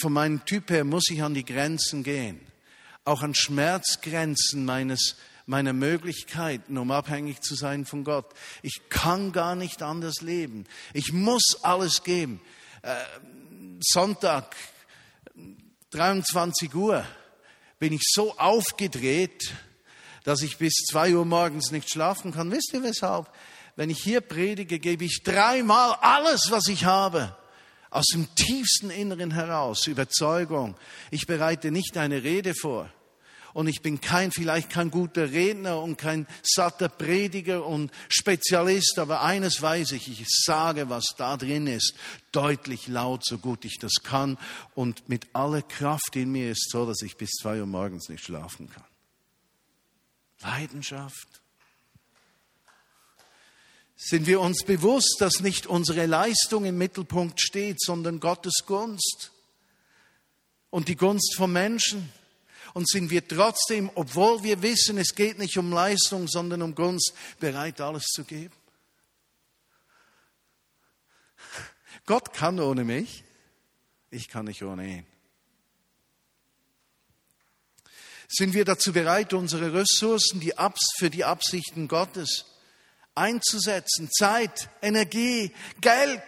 Von 0.00 0.12
meinem 0.12 0.44
Typ 0.44 0.70
her 0.70 0.84
muss 0.84 1.04
ich 1.10 1.22
an 1.22 1.34
die 1.34 1.44
Grenzen 1.44 2.02
gehen. 2.02 2.40
Auch 3.04 3.22
an 3.22 3.34
Schmerzgrenzen 3.34 4.64
meines 4.64 5.16
meiner 5.46 5.72
Möglichkeiten, 5.72 6.78
um 6.78 6.90
abhängig 6.90 7.40
zu 7.40 7.54
sein 7.54 7.84
von 7.84 8.04
Gott. 8.04 8.32
Ich 8.62 8.82
kann 8.88 9.32
gar 9.32 9.54
nicht 9.54 9.82
anders 9.82 10.20
leben. 10.20 10.64
Ich 10.92 11.12
muss 11.12 11.58
alles 11.62 12.02
geben. 12.04 12.40
Äh, 12.82 12.94
Sonntag, 13.80 14.56
23 15.90 16.74
Uhr, 16.74 17.04
bin 17.78 17.92
ich 17.92 18.02
so 18.04 18.38
aufgedreht, 18.38 19.52
dass 20.24 20.42
ich 20.42 20.58
bis 20.58 20.74
zwei 20.88 21.14
Uhr 21.14 21.24
morgens 21.24 21.70
nicht 21.72 21.90
schlafen 21.90 22.32
kann. 22.32 22.50
Wisst 22.50 22.72
ihr 22.72 22.82
weshalb? 22.82 23.28
Wenn 23.74 23.90
ich 23.90 24.02
hier 24.02 24.20
predige, 24.20 24.78
gebe 24.78 25.04
ich 25.04 25.22
dreimal 25.24 25.96
alles, 26.00 26.50
was 26.50 26.68
ich 26.68 26.84
habe. 26.84 27.36
Aus 27.90 28.06
dem 28.12 28.32
tiefsten 28.34 28.90
Inneren 28.90 29.32
heraus, 29.32 29.86
Überzeugung. 29.86 30.76
Ich 31.10 31.26
bereite 31.26 31.70
nicht 31.70 31.96
eine 31.96 32.22
Rede 32.22 32.54
vor. 32.54 32.90
Und 33.54 33.66
ich 33.68 33.82
bin 33.82 34.00
kein, 34.00 34.32
vielleicht 34.32 34.70
kein 34.70 34.90
guter 34.90 35.30
Redner 35.32 35.80
und 35.80 35.98
kein 35.98 36.26
satter 36.42 36.88
Prediger 36.88 37.66
und 37.66 37.90
Spezialist, 38.08 38.98
aber 38.98 39.22
eines 39.22 39.60
weiß 39.60 39.92
ich, 39.92 40.08
ich 40.08 40.26
sage, 40.28 40.88
was 40.88 41.14
da 41.18 41.36
drin 41.36 41.66
ist, 41.66 41.94
deutlich 42.32 42.88
laut, 42.88 43.24
so 43.24 43.38
gut 43.38 43.64
ich 43.64 43.78
das 43.78 44.02
kann 44.02 44.38
und 44.74 45.08
mit 45.08 45.26
aller 45.34 45.62
Kraft 45.62 46.16
in 46.16 46.32
mir 46.32 46.50
ist 46.50 46.70
so, 46.70 46.86
dass 46.86 47.02
ich 47.02 47.16
bis 47.16 47.30
zwei 47.30 47.60
Uhr 47.60 47.66
morgens 47.66 48.08
nicht 48.08 48.24
schlafen 48.24 48.70
kann. 48.70 48.84
Leidenschaft. 50.40 51.28
Sind 53.96 54.26
wir 54.26 54.40
uns 54.40 54.64
bewusst, 54.64 55.18
dass 55.20 55.40
nicht 55.40 55.66
unsere 55.66 56.06
Leistung 56.06 56.64
im 56.64 56.76
Mittelpunkt 56.76 57.40
steht, 57.40 57.80
sondern 57.80 58.18
Gottes 58.18 58.64
Gunst 58.66 59.30
und 60.70 60.88
die 60.88 60.96
Gunst 60.96 61.36
von 61.36 61.52
Menschen? 61.52 62.12
Und 62.74 62.88
sind 62.88 63.10
wir 63.10 63.26
trotzdem, 63.26 63.90
obwohl 63.94 64.42
wir 64.42 64.62
wissen, 64.62 64.98
es 64.98 65.14
geht 65.14 65.38
nicht 65.38 65.58
um 65.58 65.72
Leistung, 65.72 66.26
sondern 66.28 66.62
um 66.62 66.74
Gunst, 66.74 67.12
bereit, 67.38 67.80
alles 67.80 68.04
zu 68.04 68.24
geben? 68.24 68.54
Gott 72.06 72.32
kann 72.32 72.58
ohne 72.58 72.84
mich, 72.84 73.24
ich 74.10 74.28
kann 74.28 74.46
nicht 74.46 74.62
ohne 74.62 74.86
ihn. 74.86 75.06
Sind 78.28 78.54
wir 78.54 78.64
dazu 78.64 78.94
bereit, 78.94 79.34
unsere 79.34 79.74
Ressourcen 79.74 80.40
die 80.40 80.54
für 80.98 81.10
die 81.10 81.24
Absichten 81.24 81.86
Gottes 81.86 82.46
einzusetzen? 83.14 84.10
Zeit, 84.10 84.70
Energie, 84.80 85.52
Geld. 85.82 86.22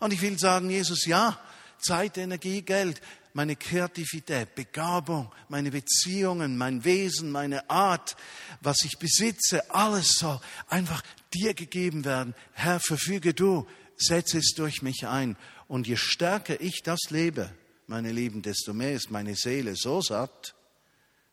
Und 0.00 0.14
ich 0.14 0.22
will 0.22 0.38
sagen, 0.38 0.70
Jesus, 0.70 1.04
ja, 1.04 1.38
Zeit, 1.80 2.16
Energie, 2.16 2.62
Geld, 2.62 3.00
meine 3.32 3.56
Kreativität, 3.56 4.54
Begabung, 4.54 5.32
meine 5.48 5.70
Beziehungen, 5.70 6.56
mein 6.56 6.84
Wesen, 6.84 7.30
meine 7.30 7.68
Art, 7.68 8.16
was 8.60 8.84
ich 8.84 8.98
besitze, 8.98 9.70
alles 9.70 10.14
soll 10.14 10.40
einfach 10.68 11.02
dir 11.34 11.54
gegeben 11.54 12.04
werden. 12.04 12.34
Herr, 12.52 12.80
verfüge 12.80 13.34
du, 13.34 13.66
setze 13.96 14.38
es 14.38 14.54
durch 14.56 14.82
mich 14.82 15.06
ein. 15.06 15.36
Und 15.66 15.86
je 15.86 15.96
stärker 15.96 16.60
ich 16.60 16.82
das 16.82 17.10
lebe, 17.10 17.54
meine 17.86 18.12
Lieben, 18.12 18.42
desto 18.42 18.72
mehr 18.72 18.92
ist 18.92 19.10
meine 19.10 19.34
Seele 19.34 19.76
so 19.76 20.00
satt, 20.00 20.54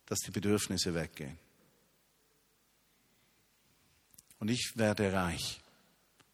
dass 0.05 0.19
die 0.19 0.31
Bedürfnisse 0.31 0.93
weggehen. 0.93 1.38
Und 4.39 4.49
ich 4.49 4.73
werde 4.75 5.12
reich 5.13 5.62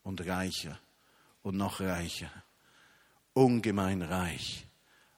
und 0.03 0.25
reicher 0.25 0.79
und 1.43 1.55
noch 1.55 1.79
reicher, 1.79 2.31
ungemein 3.33 4.01
reich 4.01 4.65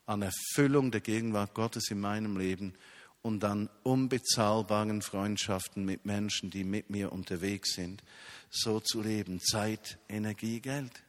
an 0.06 0.22
Erfüllung 0.22 0.92
der 0.92 1.02
Gegenwart 1.02 1.54
Gottes 1.54 1.90
in 1.90 2.00
meinem 2.00 2.38
Leben 2.38 2.74
und 3.22 3.44
an 3.44 3.70
unbezahlbaren 3.84 5.02
Freundschaften 5.02 5.86
mit 5.86 6.06
Menschen, 6.06 6.50
die 6.50 6.64
mit 6.64 6.90
mir 6.90 7.12
unterwegs 7.12 7.74
sind, 7.74 8.04
so 8.50 8.80
zu 8.80 9.02
leben. 9.02 9.40
Zeit, 9.40 9.98
Energie, 10.10 10.60
Geld. 10.60 11.04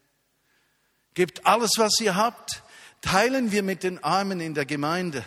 Gebt 1.14 1.46
alles, 1.46 1.72
was 1.76 2.00
ihr 2.00 2.16
habt. 2.16 2.62
Teilen 3.00 3.52
wir 3.52 3.62
mit 3.62 3.82
den 3.82 4.02
Armen 4.02 4.40
in 4.40 4.54
der 4.54 4.64
Gemeinde. 4.64 5.24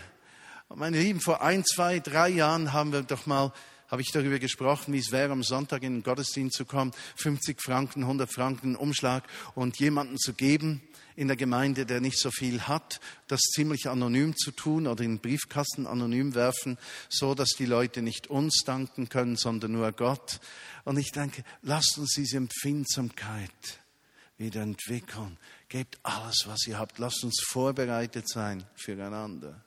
Meine 0.74 0.98
Lieben, 0.98 1.20
vor 1.20 1.42
ein, 1.42 1.64
zwei, 1.64 1.98
drei 1.98 2.28
Jahren 2.28 2.72
haben 2.72 2.92
wir 2.92 3.02
doch 3.02 3.26
mal, 3.26 3.52
habe 3.88 4.02
ich 4.02 4.10
darüber 4.12 4.38
gesprochen, 4.38 4.92
wie 4.92 4.98
es 4.98 5.12
wäre, 5.12 5.32
am 5.32 5.42
Sonntag 5.42 5.82
in 5.82 5.96
den 5.96 6.02
Gottesdienst 6.02 6.56
zu 6.56 6.64
kommen, 6.64 6.92
50 7.16 7.60
Franken, 7.60 8.02
100 8.02 8.32
Franken 8.32 8.76
Umschlag 8.76 9.24
und 9.54 9.78
jemanden 9.78 10.18
zu 10.18 10.34
geben 10.34 10.82
in 11.16 11.26
der 11.26 11.36
Gemeinde, 11.36 11.84
der 11.86 12.00
nicht 12.00 12.18
so 12.18 12.30
viel 12.30 12.62
hat, 12.62 13.00
das 13.26 13.40
ziemlich 13.40 13.88
anonym 13.88 14.36
zu 14.36 14.52
tun 14.52 14.86
oder 14.86 15.02
in 15.02 15.18
Briefkasten 15.18 15.86
anonym 15.86 16.34
werfen, 16.34 16.78
so 17.08 17.34
dass 17.34 17.50
die 17.50 17.66
Leute 17.66 18.02
nicht 18.02 18.28
uns 18.28 18.62
danken 18.64 19.08
können, 19.08 19.36
sondern 19.36 19.72
nur 19.72 19.90
Gott. 19.92 20.40
Und 20.84 20.98
ich 20.98 21.10
denke, 21.10 21.42
lasst 21.62 21.98
uns 21.98 22.12
diese 22.16 22.36
Empfindsamkeit 22.36 23.80
wieder 24.36 24.62
entwickeln. 24.62 25.38
Gebt 25.68 25.98
alles, 26.04 26.44
was 26.46 26.66
ihr 26.66 26.78
habt. 26.78 26.98
Lasst 26.98 27.24
uns 27.24 27.42
vorbereitet 27.50 28.28
sein 28.28 28.64
füreinander 28.76 29.64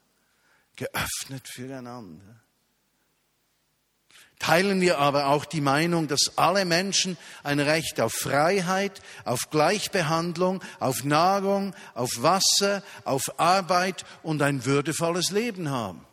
geöffnet 0.81 1.47
füreinander. 1.47 2.41
Teilen 4.41 4.81
wir 4.81 4.97
aber 4.97 5.27
auch 5.27 5.45
die 5.45 5.61
Meinung, 5.61 6.07
dass 6.07 6.35
alle 6.35 6.65
Menschen 6.65 7.15
ein 7.43 7.59
Recht 7.59 8.01
auf 8.01 8.11
Freiheit, 8.11 8.99
auf 9.23 9.51
Gleichbehandlung, 9.51 10.63
auf 10.79 11.03
Nahrung, 11.03 11.75
auf 11.93 12.09
Wasser, 12.17 12.81
auf 13.03 13.21
Arbeit 13.37 14.03
und 14.23 14.41
ein 14.41 14.65
würdevolles 14.65 15.29
Leben 15.29 15.69
haben? 15.69 16.07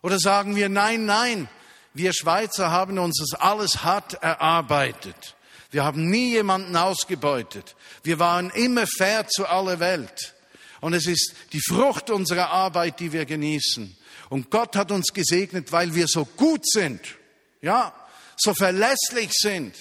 Oder 0.00 0.18
sagen 0.18 0.56
wir, 0.56 0.70
nein, 0.70 1.04
nein, 1.04 1.46
wir 1.92 2.14
Schweizer 2.14 2.70
haben 2.70 2.98
uns 2.98 3.18
das 3.18 3.38
alles 3.38 3.84
hart 3.84 4.14
erarbeitet. 4.22 5.36
Wir 5.70 5.84
haben 5.84 6.08
nie 6.08 6.30
jemanden 6.30 6.74
ausgebeutet. 6.74 7.76
Wir 8.02 8.18
waren 8.18 8.48
immer 8.48 8.86
fair 8.86 9.28
zu 9.28 9.44
aller 9.46 9.78
Welt. 9.78 10.34
Und 10.80 10.94
es 10.94 11.06
ist 11.06 11.34
die 11.52 11.60
Frucht 11.60 12.08
unserer 12.08 12.48
Arbeit, 12.48 12.98
die 12.98 13.12
wir 13.12 13.26
genießen. 13.26 13.94
Und 14.28 14.50
Gott 14.50 14.76
hat 14.76 14.90
uns 14.90 15.12
gesegnet, 15.12 15.72
weil 15.72 15.94
wir 15.94 16.06
so 16.08 16.24
gut 16.24 16.68
sind. 16.68 17.00
Ja, 17.60 17.94
so 18.36 18.54
verlässlich 18.54 19.30
sind. 19.32 19.74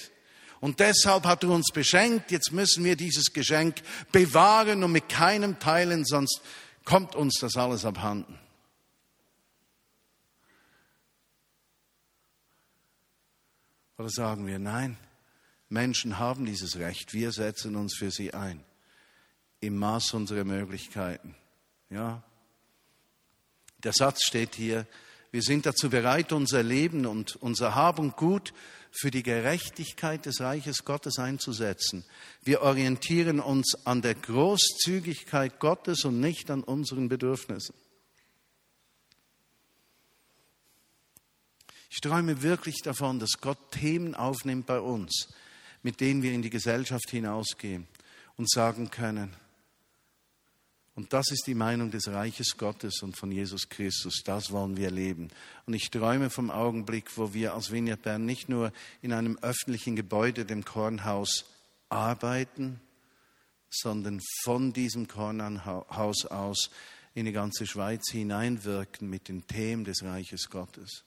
Und 0.59 0.79
deshalb 0.79 1.25
hat 1.25 1.43
er 1.43 1.49
uns 1.49 1.71
beschenkt. 1.73 2.31
Jetzt 2.31 2.51
müssen 2.51 2.83
wir 2.83 2.95
dieses 2.95 3.33
Geschenk 3.33 3.81
bewahren 4.11 4.83
und 4.83 4.91
mit 4.91 5.09
keinem 5.09 5.59
teilen, 5.59 6.05
sonst 6.05 6.41
kommt 6.85 7.15
uns 7.15 7.37
das 7.39 7.57
alles 7.57 7.85
abhanden. 7.85 8.39
Oder 13.97 14.09
sagen 14.09 14.47
wir, 14.47 14.59
nein, 14.59 14.97
Menschen 15.69 16.19
haben 16.19 16.45
dieses 16.45 16.77
Recht, 16.77 17.13
wir 17.13 17.31
setzen 17.31 17.75
uns 17.75 17.95
für 17.95 18.11
sie 18.11 18.33
ein 18.33 18.63
im 19.63 19.77
Maß 19.77 20.13
unserer 20.13 20.43
Möglichkeiten. 20.43 21.35
Ja. 21.89 22.21
Der 23.83 23.93
Satz 23.93 24.23
steht 24.23 24.55
hier, 24.55 24.87
wir 25.31 25.41
sind 25.41 25.65
dazu 25.65 25.89
bereit, 25.89 26.31
unser 26.31 26.61
Leben 26.61 27.05
und 27.05 27.35
unser 27.37 27.73
Hab 27.73 27.97
und 27.97 28.15
Gut 28.15 28.53
für 28.91 29.09
die 29.09 29.23
Gerechtigkeit 29.23 30.27
des 30.27 30.39
Reiches 30.41 30.85
Gottes 30.85 31.17
einzusetzen. 31.17 32.05
Wir 32.43 32.61
orientieren 32.61 33.39
uns 33.39 33.75
an 33.85 34.03
der 34.03 34.13
Großzügigkeit 34.13 35.59
Gottes 35.59 36.05
und 36.05 36.19
nicht 36.19 36.51
an 36.51 36.63
unseren 36.63 37.09
Bedürfnissen. 37.09 37.73
Ich 41.89 41.99
träume 41.99 42.43
wirklich 42.43 42.81
davon, 42.83 43.19
dass 43.19 43.39
Gott 43.41 43.71
Themen 43.71 44.13
aufnimmt 44.13 44.67
bei 44.67 44.79
uns, 44.79 45.29
mit 45.81 45.99
denen 45.99 46.21
wir 46.21 46.31
in 46.31 46.43
die 46.43 46.51
Gesellschaft 46.51 47.09
hinausgehen 47.09 47.87
und 48.37 48.49
sagen 48.49 48.91
können, 48.91 49.35
und 50.95 51.11
das 51.11 51.31
ist 51.31 51.47
die 51.47 51.55
Meinung 51.55 51.89
des 51.89 52.07
Reiches 52.07 52.55
Gottes 52.55 53.01
und 53.01 53.17
von 53.17 53.31
Jesus 53.31 53.67
Christus. 53.67 54.21
Das 54.23 54.51
wollen 54.51 54.77
wir 54.77 54.91
leben. 54.91 55.29
Und 55.65 55.73
ich 55.73 55.89
träume 55.89 56.29
vom 56.29 56.51
Augenblick, 56.51 57.17
wo 57.17 57.33
wir 57.33 57.55
als 57.55 57.71
Vineyard 57.71 58.03
Bern 58.03 58.25
nicht 58.25 58.47
nur 58.47 58.71
in 59.01 59.11
einem 59.11 59.39
öffentlichen 59.41 59.95
Gebäude, 59.95 60.45
dem 60.45 60.63
Kornhaus, 60.63 61.45
arbeiten, 61.89 62.79
sondern 63.71 64.19
von 64.43 64.71
diesem 64.71 65.07
Kornhaus 65.07 66.25
aus 66.27 66.69
in 67.15 67.25
die 67.25 67.31
ganze 67.31 67.65
Schweiz 67.65 68.09
hineinwirken 68.11 69.09
mit 69.09 69.29
den 69.29 69.47
Themen 69.47 69.83
des 69.85 70.03
Reiches 70.03 70.49
Gottes. 70.49 71.03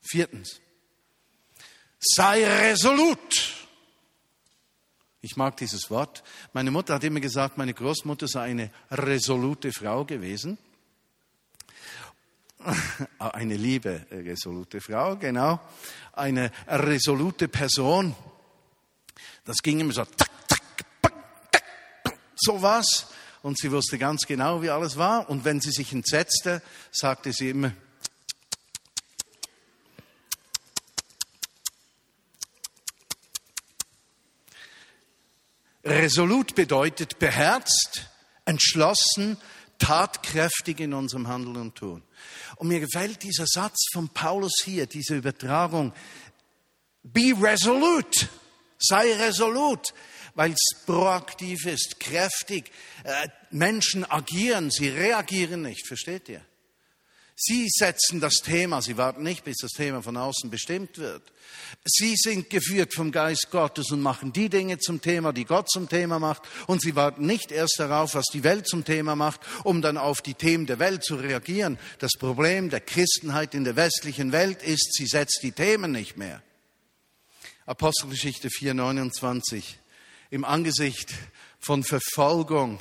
Viertens. 0.00 0.60
Sei 2.00 2.44
resolut. 2.44 3.55
Ich 5.26 5.36
mag 5.36 5.56
dieses 5.56 5.90
Wort. 5.90 6.22
Meine 6.52 6.70
Mutter 6.70 6.94
hat 6.94 7.02
immer 7.02 7.18
gesagt, 7.18 7.58
meine 7.58 7.74
Großmutter 7.74 8.28
sei 8.28 8.42
eine 8.42 8.70
resolute 8.92 9.72
Frau 9.72 10.04
gewesen. 10.04 10.56
Eine 13.18 13.56
liebe, 13.56 14.06
resolute 14.08 14.80
Frau, 14.80 15.16
genau. 15.16 15.58
Eine 16.12 16.52
resolute 16.68 17.48
Person. 17.48 18.14
Das 19.44 19.56
ging 19.64 19.80
immer 19.80 19.92
so, 19.92 20.04
tak, 20.04 20.30
tak, 20.46 20.62
tak, 21.02 22.18
so 22.36 22.62
was. 22.62 23.08
Und 23.42 23.58
sie 23.58 23.72
wusste 23.72 23.98
ganz 23.98 24.28
genau, 24.28 24.62
wie 24.62 24.70
alles 24.70 24.96
war. 24.96 25.28
Und 25.28 25.44
wenn 25.44 25.60
sie 25.60 25.72
sich 25.72 25.92
entsetzte, 25.92 26.62
sagte 26.92 27.32
sie 27.32 27.50
immer, 27.50 27.72
Resolut 35.86 36.56
bedeutet 36.56 37.20
beherzt, 37.20 38.10
entschlossen, 38.44 39.36
tatkräftig 39.78 40.80
in 40.80 40.92
unserem 40.92 41.28
Handeln 41.28 41.56
und 41.56 41.74
Tun. 41.76 42.02
Und 42.56 42.68
mir 42.68 42.80
gefällt 42.80 43.22
dieser 43.22 43.46
Satz 43.46 43.86
von 43.92 44.08
Paulus 44.08 44.62
hier, 44.64 44.86
diese 44.86 45.14
Übertragung. 45.16 45.92
Be 47.02 47.32
resolute. 47.40 48.28
Sei 48.78 49.14
resolut, 49.14 49.94
weil 50.34 50.52
es 50.52 50.84
proaktiv 50.84 51.66
ist, 51.66 52.00
kräftig. 52.00 52.70
Äh, 53.04 53.28
Menschen 53.50 54.04
agieren, 54.10 54.70
sie 54.70 54.88
reagieren 54.88 55.62
nicht, 55.62 55.86
versteht 55.86 56.28
ihr? 56.28 56.44
Sie 57.38 57.68
setzen 57.68 58.18
das 58.18 58.36
Thema, 58.36 58.80
sie 58.80 58.96
warten 58.96 59.22
nicht, 59.22 59.44
bis 59.44 59.58
das 59.60 59.72
Thema 59.72 60.00
von 60.00 60.16
außen 60.16 60.48
bestimmt 60.48 60.96
wird. 60.96 61.22
Sie 61.84 62.14
sind 62.16 62.48
geführt 62.48 62.94
vom 62.94 63.12
Geist 63.12 63.48
Gottes 63.50 63.90
und 63.90 64.00
machen 64.00 64.32
die 64.32 64.48
Dinge 64.48 64.78
zum 64.78 65.02
Thema, 65.02 65.34
die 65.34 65.44
Gott 65.44 65.70
zum 65.70 65.86
Thema 65.86 66.18
macht. 66.18 66.44
Und 66.66 66.80
sie 66.80 66.96
warten 66.96 67.26
nicht 67.26 67.52
erst 67.52 67.78
darauf, 67.78 68.14
was 68.14 68.24
die 68.32 68.42
Welt 68.42 68.66
zum 68.66 68.86
Thema 68.86 69.16
macht, 69.16 69.40
um 69.64 69.82
dann 69.82 69.98
auf 69.98 70.22
die 70.22 70.32
Themen 70.32 70.64
der 70.64 70.78
Welt 70.78 71.04
zu 71.04 71.16
reagieren. 71.16 71.78
Das 71.98 72.12
Problem 72.18 72.70
der 72.70 72.80
Christenheit 72.80 73.54
in 73.54 73.64
der 73.64 73.76
westlichen 73.76 74.32
Welt 74.32 74.62
ist, 74.62 74.94
sie 74.94 75.06
setzt 75.06 75.40
die 75.42 75.52
Themen 75.52 75.92
nicht 75.92 76.16
mehr. 76.16 76.42
Apostelgeschichte 77.66 78.48
4,29. 78.48 79.62
Im 80.30 80.46
Angesicht 80.46 81.12
von 81.60 81.84
Verfolgung 81.84 82.80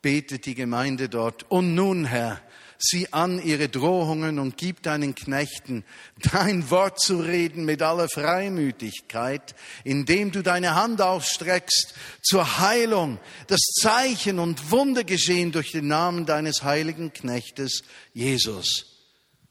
betet 0.00 0.46
die 0.46 0.54
Gemeinde 0.54 1.10
dort. 1.10 1.50
Und 1.50 1.74
nun, 1.74 2.06
Herr, 2.06 2.40
sieh 2.82 3.08
an 3.12 3.42
ihre 3.42 3.68
Drohungen 3.68 4.38
und 4.38 4.56
gib 4.56 4.82
deinen 4.82 5.14
Knechten 5.14 5.84
dein 6.32 6.70
Wort 6.70 7.00
zu 7.00 7.18
reden 7.18 7.64
mit 7.64 7.82
aller 7.82 8.08
Freimütigkeit, 8.08 9.54
indem 9.84 10.32
du 10.32 10.42
deine 10.42 10.74
Hand 10.74 11.02
ausstreckst 11.02 11.94
zur 12.22 12.58
Heilung, 12.58 13.18
das 13.46 13.60
Zeichen 13.80 14.38
und 14.38 14.70
Wunder 14.70 15.04
geschehen 15.04 15.52
durch 15.52 15.72
den 15.72 15.88
Namen 15.88 16.26
deines 16.26 16.62
heiligen 16.62 17.12
Knechtes 17.12 17.82
Jesus. 18.14 18.86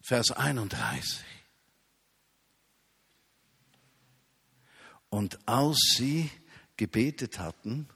Vers 0.02 0.32
31. 0.32 1.24
Und 5.10 5.40
als 5.48 5.78
sie 5.98 6.30
gebetet 6.78 7.40
hatten, 7.40 7.88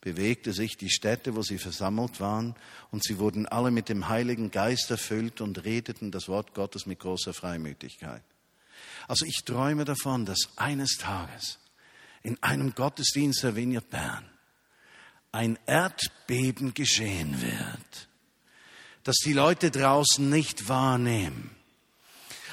bewegte 0.00 0.52
sich 0.52 0.76
die 0.76 0.90
Stätte, 0.90 1.36
wo 1.36 1.42
sie 1.42 1.58
versammelt 1.58 2.20
waren, 2.20 2.54
und 2.90 3.04
sie 3.04 3.18
wurden 3.18 3.46
alle 3.46 3.70
mit 3.70 3.88
dem 3.88 4.08
Heiligen 4.08 4.50
Geist 4.50 4.90
erfüllt 4.90 5.40
und 5.40 5.64
redeten 5.64 6.10
das 6.10 6.28
Wort 6.28 6.54
Gottes 6.54 6.86
mit 6.86 7.00
großer 7.00 7.34
Freimütigkeit. 7.34 8.22
Also 9.08 9.26
ich 9.26 9.44
träume 9.44 9.84
davon, 9.84 10.24
dass 10.24 10.48
eines 10.56 10.96
Tages 10.96 11.58
in 12.22 12.42
einem 12.42 12.74
Gottesdienst 12.74 13.42
der 13.42 13.56
Vineyard 13.56 13.90
Bern 13.90 14.24
ein 15.32 15.58
Erdbeben 15.66 16.74
geschehen 16.74 17.40
wird, 17.40 18.08
das 19.04 19.16
die 19.16 19.32
Leute 19.32 19.70
draußen 19.70 20.28
nicht 20.28 20.68
wahrnehmen. 20.68 21.50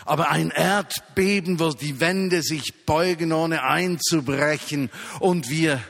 Aber 0.06 0.30
ein 0.30 0.52
Erdbeben, 0.52 1.60
wo 1.60 1.72
die 1.72 2.00
Wände 2.00 2.42
sich 2.42 2.86
beugen, 2.86 3.34
ohne 3.34 3.64
einzubrechen 3.64 4.90
und 5.20 5.50
wir 5.50 5.84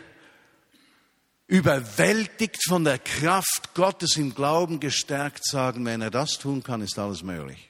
überwältigt 1.47 2.61
von 2.67 2.83
der 2.83 2.99
Kraft 2.99 3.73
Gottes 3.73 4.17
im 4.17 4.35
Glauben 4.35 4.79
gestärkt 4.79 5.45
sagen, 5.45 5.85
wenn 5.85 6.01
er 6.01 6.11
das 6.11 6.37
tun 6.37 6.61
kann, 6.61 6.81
ist 6.81 6.99
alles 6.99 7.23
möglich. 7.23 7.69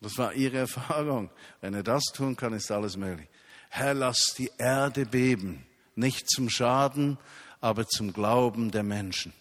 Das 0.00 0.16
war 0.18 0.32
ihre 0.32 0.58
Erfahrung. 0.58 1.30
Wenn 1.60 1.74
er 1.74 1.82
das 1.82 2.04
tun 2.14 2.36
kann, 2.36 2.52
ist 2.52 2.70
alles 2.70 2.96
möglich. 2.96 3.28
Herr, 3.70 3.94
lass 3.94 4.34
die 4.36 4.50
Erde 4.58 5.06
beben, 5.06 5.66
nicht 5.94 6.28
zum 6.28 6.50
Schaden, 6.50 7.18
aber 7.60 7.86
zum 7.86 8.12
Glauben 8.12 8.70
der 8.70 8.82
Menschen. 8.82 9.32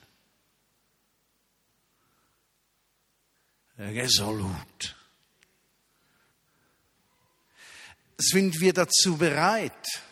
Resolut. 3.77 4.95
Sind 8.17 8.59
wir 8.61 8.73
dazu 8.73 9.17
bereit? 9.17 10.03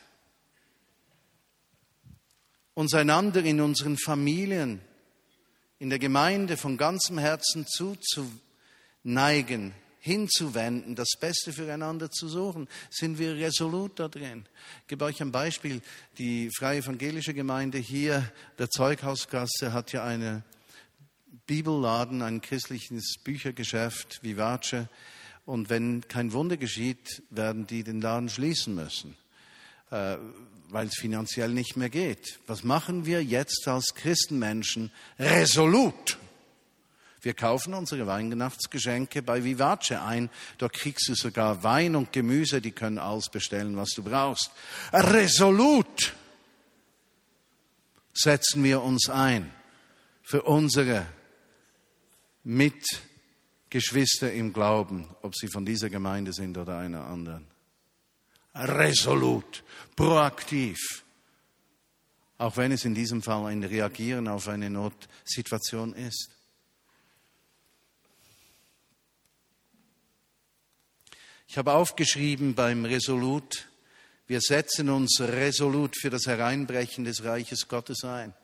Uns 2.79 2.93
einander 2.93 3.43
in 3.43 3.59
unseren 3.59 3.97
Familien, 3.97 4.79
in 5.79 5.89
der 5.89 5.99
Gemeinde 5.99 6.55
von 6.55 6.77
ganzem 6.77 7.17
Herzen 7.17 7.67
zuzuneigen, 7.67 9.73
hinzuwenden, 9.99 10.95
das 10.95 11.09
Beste 11.19 11.51
füreinander 11.51 12.09
zu 12.09 12.29
suchen, 12.29 12.69
sind 12.89 13.19
wir 13.19 13.35
resolut 13.35 13.99
da 13.99 14.07
drin. 14.07 14.45
Ich 14.83 14.87
gebe 14.87 15.03
euch 15.03 15.21
ein 15.21 15.33
Beispiel. 15.33 15.81
Die 16.19 16.49
Freie 16.57 16.79
Evangelische 16.79 17.33
Gemeinde 17.33 17.79
hier, 17.79 18.31
der 18.57 18.69
Zeughausgasse, 18.69 19.73
hat 19.73 19.91
ja 19.91 20.05
einen 20.05 20.45
Bibelladen, 21.47 22.21
ein 22.21 22.39
christliches 22.39 23.15
Büchergeschäft, 23.21 24.23
Vivace. 24.23 24.85
Und 25.43 25.69
wenn 25.69 26.07
kein 26.07 26.31
Wunder 26.31 26.55
geschieht, 26.55 27.23
werden 27.29 27.67
die 27.67 27.83
den 27.83 27.99
Laden 27.99 28.29
schließen 28.29 28.73
müssen 28.73 29.17
äh, 29.91 30.17
weil 30.69 30.87
es 30.87 30.95
finanziell 30.95 31.49
nicht 31.49 31.77
mehr 31.77 31.89
geht. 31.89 32.39
Was 32.47 32.63
machen 32.63 33.05
wir 33.05 33.23
jetzt 33.23 33.67
als 33.67 33.95
Christenmenschen? 33.95 34.91
Resolut. 35.17 36.17
Wir 37.21 37.33
kaufen 37.33 37.73
unsere 37.73 38.07
Weihnachtsgeschenke 38.07 39.21
bei 39.21 39.43
Vivace 39.43 39.91
ein. 39.91 40.29
Dort 40.57 40.73
kriegst 40.73 41.09
du 41.09 41.15
sogar 41.15 41.63
Wein 41.63 41.95
und 41.95 42.13
Gemüse, 42.13 42.61
die 42.61 42.71
können 42.71 42.97
alles 42.97 43.29
bestellen, 43.29 43.75
was 43.75 43.89
du 43.89 44.03
brauchst. 44.03 44.51
Resolut 44.93 46.13
setzen 48.13 48.63
wir 48.63 48.81
uns 48.81 49.09
ein 49.09 49.51
für 50.23 50.43
unsere 50.43 51.07
Mitgeschwister 52.43 54.31
im 54.31 54.53
Glauben, 54.53 55.09
ob 55.21 55.35
sie 55.35 55.47
von 55.47 55.65
dieser 55.65 55.89
Gemeinde 55.89 56.31
sind 56.31 56.57
oder 56.57 56.77
einer 56.77 57.05
anderen 57.05 57.58
resolut, 58.59 59.63
proaktiv. 59.95 60.77
Auch 62.37 62.55
wenn 62.57 62.71
es 62.71 62.85
in 62.85 62.95
diesem 62.95 63.21
Fall 63.21 63.47
ein 63.47 63.63
Reagieren 63.63 64.27
auf 64.27 64.47
eine 64.47 64.69
Notsituation 64.69 65.93
ist. 65.93 66.29
Ich 71.47 71.57
habe 71.57 71.73
aufgeschrieben 71.73 72.53
beim 72.53 72.85
Resolut, 72.85 73.67
wir 74.27 74.39
setzen 74.39 74.89
uns 74.89 75.19
resolut 75.19 75.97
für 75.99 76.11
das 76.11 76.27
Hereinbrechen 76.27 77.03
des 77.03 77.23
Reiches 77.23 77.67
Gottes 77.67 78.03
ein. 78.03 78.35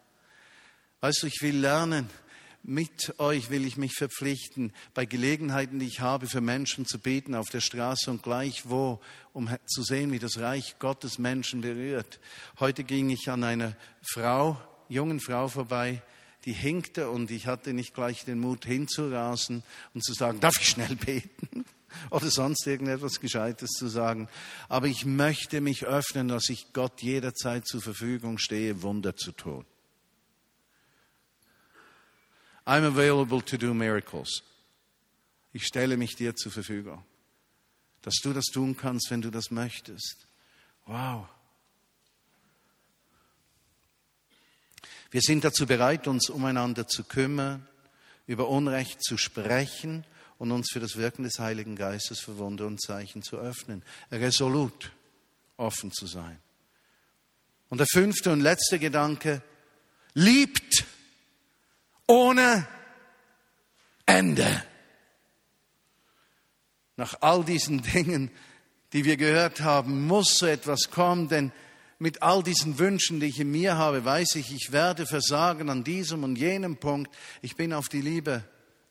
Weißt 1.02 1.22
du, 1.22 1.28
ich 1.28 1.40
will 1.42 1.58
lernen, 1.60 2.10
mit 2.68 3.20
euch 3.20 3.52
will 3.52 3.66
ich 3.66 3.78
mich 3.78 3.94
verpflichten, 3.94 4.74
bei 4.96 5.06
Gelegenheiten, 5.06 5.80
die 5.80 5.86
ich 5.86 6.00
habe, 6.00 6.28
für 6.28 6.42
Menschen 6.42 6.86
zu 6.86 6.98
beten 6.98 7.36
auf 7.36 7.50
der 7.50 7.62
Straße 7.62 8.10
und 8.10 8.24
gleichwo, 8.24 9.00
um 9.34 9.50
zu 9.68 9.84
sehen, 9.84 10.12
wie 10.12 10.20
das 10.20 10.40
Reich 10.40 10.80
Gottes 10.80 11.20
Menschen 11.20 11.62
berührt. 11.62 12.20
Heute 12.60 12.84
ging 12.84 13.10
ich 13.12 13.30
an 13.30 13.44
einer 13.44 13.76
Frau, 14.02 14.60
jungen 14.90 15.20
Frau 15.20 15.48
vorbei, 15.48 16.02
die 16.46 16.54
hinkte 16.54 17.10
und 17.10 17.30
ich 17.30 17.46
hatte 17.46 17.74
nicht 17.74 17.94
gleich 17.94 18.26
den 18.26 18.40
Mut 18.40 18.66
hinzurasen 18.66 19.62
und 19.94 20.04
zu 20.04 20.14
sagen, 20.14 20.40
darf 20.40 20.60
ich 20.60 20.70
schnell 20.70 20.96
beten? 20.96 21.66
Oder 22.10 22.30
sonst 22.30 22.68
irgendetwas 22.68 23.22
Gescheites 23.22 23.70
zu 23.72 23.88
sagen. 23.88 24.28
Aber 24.68 24.88
ich 24.88 25.06
möchte 25.06 25.62
mich 25.62 25.86
öffnen, 25.86 26.28
dass 26.28 26.50
ich 26.50 26.74
Gott 26.74 27.02
jederzeit 27.02 27.66
zur 27.66 27.82
Verfügung 27.82 28.38
stehe, 28.38 28.82
Wunder 28.82 29.16
zu 29.16 29.32
tun. 29.32 29.66
I'm 32.66 32.84
available 32.84 33.42
to 33.44 33.58
do 33.58 33.74
miracles. 33.74 34.44
Ich 35.54 35.66
stelle 35.66 35.98
mich 35.98 36.16
dir 36.16 36.36
zur 36.36 36.52
Verfügung, 36.52 37.04
dass 38.02 38.16
du 38.22 38.34
das 38.34 38.46
tun 38.46 38.76
kannst, 38.76 39.10
wenn 39.12 39.22
du 39.22 39.32
das 39.32 39.52
möchtest. 39.52 40.28
Wow. 40.86 41.28
Wir 45.12 45.22
sind 45.22 45.44
dazu 45.44 45.66
bereit, 45.66 46.08
uns 46.08 46.30
umeinander 46.30 46.88
zu 46.88 47.04
kümmern, 47.04 47.66
über 48.28 48.50
Unrecht 48.50 49.02
zu 49.04 49.18
sprechen 49.18 50.04
und 50.38 50.52
uns 50.52 50.70
für 50.72 50.80
das 50.80 50.98
Wirken 50.98 51.24
des 51.24 51.40
Heiligen 51.40 51.76
Geistes 51.76 52.20
für 52.20 52.38
Wunder 52.38 52.68
und 52.68 52.82
Zeichen 52.82 53.22
zu 53.22 53.38
öffnen. 53.38 53.84
Resolut 54.12 54.92
offen 55.58 55.92
zu 55.92 56.08
sein. 56.08 56.40
Und 57.70 57.78
der 57.78 57.88
fünfte 57.88 58.32
und 58.32 58.42
letzte 58.42 58.80
Gedanke, 58.80 59.42
liebt 60.14 60.86
ohne 62.08 62.68
Ende. 64.06 64.64
Nach 66.98 67.16
all 67.22 67.44
diesen 67.44 67.82
Dingen, 67.82 68.32
die 68.94 69.04
wir 69.06 69.18
gehört 69.18 69.62
haben, 69.62 70.08
muss 70.08 70.38
so 70.38 70.46
etwas 70.46 70.90
kommen, 70.92 71.28
denn 71.28 71.52
mit 72.00 72.22
all 72.22 72.44
diesen 72.44 72.78
Wünschen, 72.78 73.20
die 73.20 73.28
ich 73.28 73.40
in 73.40 73.52
mir 73.52 73.78
habe, 73.78 74.06
weiß 74.06 74.36
ich, 74.36 74.52
ich 74.54 74.72
werde 74.72 75.06
versagen 75.06 75.70
an 75.70 75.84
diesem 75.84 76.24
und 76.24 76.38
jenem 76.38 76.78
Punkt. 76.78 77.14
Ich 77.42 77.56
bin 77.56 77.74
auf 77.74 77.90
die 77.90 78.02
Liebe, 78.02 78.44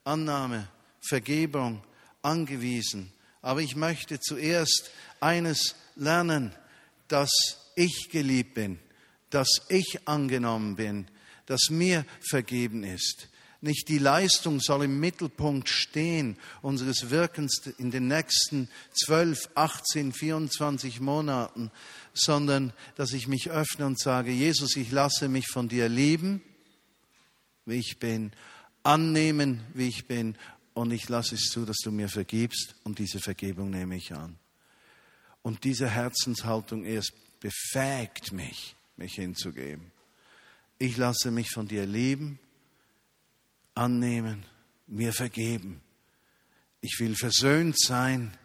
Annahme, 0.05 0.69
Vergebung 1.07 1.83
angewiesen. 2.23 3.12
Aber 3.43 3.61
ich 3.61 3.77
möchte 3.77 4.21
zuerst 4.21 4.91
eines 5.21 5.77
lernen, 5.97 6.55
dass 7.09 7.31
ich 7.77 8.09
geliebt 8.11 8.55
bin, 8.55 8.79
dass 9.31 9.49
ich 9.69 10.01
angenommen 10.07 10.77
bin, 10.77 11.07
dass 11.47 11.71
mir 11.71 12.05
vergeben 12.21 12.85
ist. 12.85 13.29
Nicht 13.65 13.89
die 13.89 13.99
Leistung 13.99 14.61
soll 14.61 14.85
im 14.85 15.01
Mittelpunkt 15.01 15.71
stehen 15.71 16.37
unseres 16.61 17.09
Wirkens 17.09 17.63
in 17.79 17.91
den 17.91 18.09
nächsten 18.09 18.69
12, 18.93 19.49
18, 19.55 20.13
24 20.13 21.01
Monaten, 21.01 21.71
sondern 22.13 22.75
dass 22.97 23.15
ich 23.15 23.27
mich 23.27 23.51
öffne 23.51 23.87
und 23.87 23.99
sage, 23.99 24.33
Jesus, 24.33 24.77
ich 24.77 24.93
lasse 24.93 25.29
mich 25.29 25.47
von 25.49 25.71
dir 25.71 25.89
lieben, 25.89 26.43
wie 27.65 27.79
ich 27.79 27.99
bin, 27.99 28.33
annehmen, 28.83 29.63
wie 29.73 29.89
ich 29.89 30.07
bin, 30.07 30.37
und 30.75 30.91
ich 30.91 31.09
lasse 31.09 31.37
es 31.37 31.51
zu, 31.51 31.65
dass 31.65 31.79
du 31.79 31.91
mir 31.91 32.11
vergibst, 32.11 32.75
und 32.85 32.99
diese 32.99 33.19
Vergebung 33.21 33.71
nehme 33.71 33.97
ich 33.97 34.13
an. 34.13 34.37
Und 35.41 35.65
diese 35.65 35.89
Herzenshaltung 35.89 36.85
erst 36.85 37.15
befähigt 37.41 38.33
mich, 38.33 38.77
mich 38.97 39.15
hinzugeben. 39.15 39.94
Ich 40.79 40.97
lasse 40.97 41.31
mich 41.31 41.51
von 41.51 41.68
dir 41.68 41.87
lieben, 41.87 42.39
annehmen, 43.75 44.45
mir 44.87 45.12
vergeben. 45.12 45.81
Ich 46.81 46.99
will 46.99 47.16
versöhnt 47.16 47.79
sein 47.79 48.37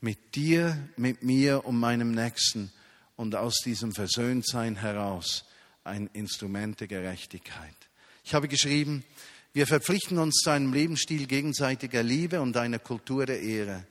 mit 0.00 0.34
dir, 0.34 0.88
mit 0.96 1.22
mir 1.22 1.64
und 1.64 1.78
meinem 1.78 2.10
Nächsten 2.10 2.72
und 3.16 3.34
aus 3.34 3.56
diesem 3.64 3.92
Versöhntsein 3.92 4.76
heraus 4.76 5.44
ein 5.84 6.10
Instrument 6.12 6.80
der 6.80 6.88
Gerechtigkeit. 6.88 7.74
Ich 8.24 8.34
habe 8.34 8.48
geschrieben, 8.48 9.04
wir 9.52 9.66
verpflichten 9.66 10.18
uns 10.18 10.42
zu 10.42 10.50
einem 10.50 10.72
Lebensstil 10.72 11.26
gegenseitiger 11.26 12.02
Liebe 12.02 12.40
und 12.40 12.56
einer 12.56 12.78
Kultur 12.78 13.24
der 13.24 13.40
Ehre. 13.40 13.86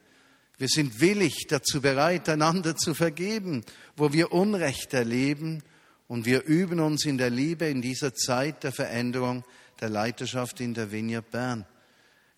Wir 0.57 0.67
sind 0.67 0.99
willig 1.01 1.47
dazu 1.49 1.81
bereit, 1.81 2.29
einander 2.29 2.75
zu 2.75 2.93
vergeben, 2.93 3.63
wo 3.97 4.13
wir 4.13 4.31
Unrecht 4.31 4.93
erleben, 4.93 5.63
und 6.07 6.25
wir 6.25 6.43
üben 6.43 6.79
uns 6.79 7.05
in 7.05 7.17
der 7.17 7.29
Liebe 7.29 7.65
in 7.67 7.81
dieser 7.81 8.13
Zeit 8.13 8.63
der 8.63 8.71
Veränderung 8.71 9.43
der 9.81 9.89
Leiterschaft 9.89 10.59
in 10.59 10.73
der 10.73 10.91
Vineyard 10.91 11.29
Bern. 11.31 11.65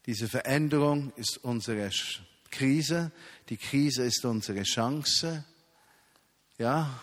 Diese 0.05 0.27
Veränderung 0.27 1.11
ist 1.15 1.37
unsere 1.43 1.89
Krise, 2.49 3.11
die 3.49 3.57
Krise 3.57 4.03
ist 4.03 4.23
unsere 4.25 4.63
Chance, 4.63 5.43
ja, 6.57 6.99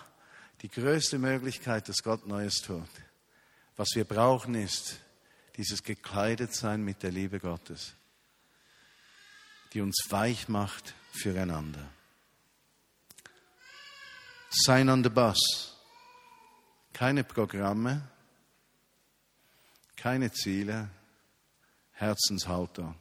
die 0.63 0.69
größte 0.69 1.19
Möglichkeit, 1.19 1.89
dass 1.89 2.03
Gott 2.03 2.27
Neues 2.27 2.63
tut. 2.63 2.89
Was 3.77 3.91
wir 3.95 4.05
brauchen 4.05 4.55
ist 4.55 4.99
dieses 5.57 5.83
Gekleidetsein 5.83 6.83
mit 6.83 7.03
der 7.03 7.13
Liebe 7.13 7.39
Gottes, 7.39 7.95
die 9.73 9.81
uns 9.81 10.07
weich 10.09 10.49
macht 10.49 10.95
füreinander. 11.13 11.87
Sign 14.51 14.89
on 14.89 15.03
the 15.03 15.11
bus. 15.11 15.74
Keine 16.95 17.25
Programme, 17.25 18.09
keine 19.97 20.33
Ziele, 20.33 20.89
Herzenshaltung. 21.93 22.95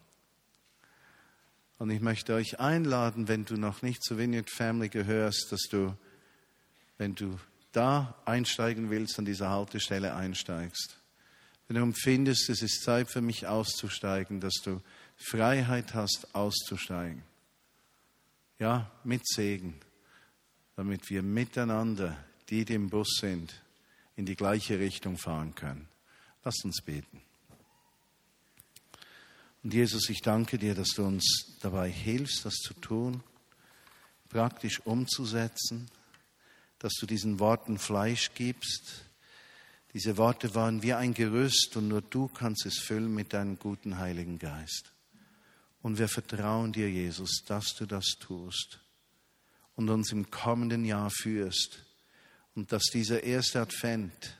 Und 1.77 1.89
ich 1.89 2.01
möchte 2.01 2.33
euch 2.33 2.59
einladen, 2.59 3.29
wenn 3.29 3.45
du 3.45 3.55
noch 3.55 3.81
nicht 3.81 4.03
zur 4.03 4.17
Vineyard 4.17 4.49
Family 4.49 4.89
gehörst, 4.89 5.51
dass 5.51 5.61
du 5.69 5.95
wenn 6.97 7.15
du 7.15 7.37
da 7.71 8.15
einsteigen 8.25 8.89
willst, 8.89 9.17
an 9.19 9.25
dieser 9.25 9.49
Haltestelle 9.49 10.15
einsteigst. 10.15 10.97
Wenn 11.67 11.75
du 11.75 11.83
empfindest, 11.83 12.49
es 12.49 12.61
ist 12.61 12.83
Zeit 12.83 13.09
für 13.09 13.21
mich 13.21 13.47
auszusteigen, 13.47 14.39
dass 14.39 14.53
du 14.63 14.81
Freiheit 15.17 15.93
hast, 15.93 16.33
auszusteigen. 16.33 17.23
Ja, 18.59 18.91
mit 19.03 19.27
Segen, 19.27 19.75
damit 20.75 21.09
wir 21.09 21.23
miteinander, 21.23 22.15
die, 22.49 22.63
die 22.63 22.75
im 22.75 22.89
Bus 22.89 23.17
sind, 23.19 23.61
in 24.15 24.25
die 24.25 24.35
gleiche 24.35 24.79
Richtung 24.79 25.17
fahren 25.17 25.55
können. 25.55 25.87
Lass 26.43 26.63
uns 26.63 26.81
beten. 26.81 27.21
Und 29.63 29.73
Jesus, 29.73 30.09
ich 30.09 30.21
danke 30.21 30.57
dir, 30.57 30.75
dass 30.75 30.89
du 30.89 31.05
uns 31.05 31.57
dabei 31.61 31.89
hilfst, 31.89 32.45
das 32.45 32.55
zu 32.55 32.73
tun, 32.73 33.23
praktisch 34.29 34.81
umzusetzen 34.81 35.89
dass 36.83 36.95
du 36.99 37.05
diesen 37.05 37.39
Worten 37.39 37.79
Fleisch 37.79 38.31
gibst. 38.35 39.05
Diese 39.93 40.17
Worte 40.17 40.53
waren 40.53 40.83
wie 40.83 40.91
ein 40.91 41.13
Gerüst 41.13 41.77
und 41.77 41.87
nur 41.87 42.01
du 42.01 42.27
kannst 42.27 42.65
es 42.65 42.77
füllen 42.79 43.15
mit 43.15 43.31
deinem 43.31 43.57
guten 43.57 43.99
Heiligen 43.99 44.37
Geist. 44.37 44.91
Und 45.81 45.97
wir 45.97 46.09
vertrauen 46.09 46.73
dir, 46.73 46.91
Jesus, 46.91 47.45
dass 47.47 47.73
du 47.75 47.85
das 47.85 48.17
tust 48.19 48.81
und 49.77 49.89
uns 49.89 50.11
im 50.11 50.29
kommenden 50.29 50.83
Jahr 50.83 51.09
führst 51.09 51.85
und 52.55 52.71
dass 52.71 52.83
dieser 52.85 53.23
erste 53.23 53.61
Advent 53.61 54.37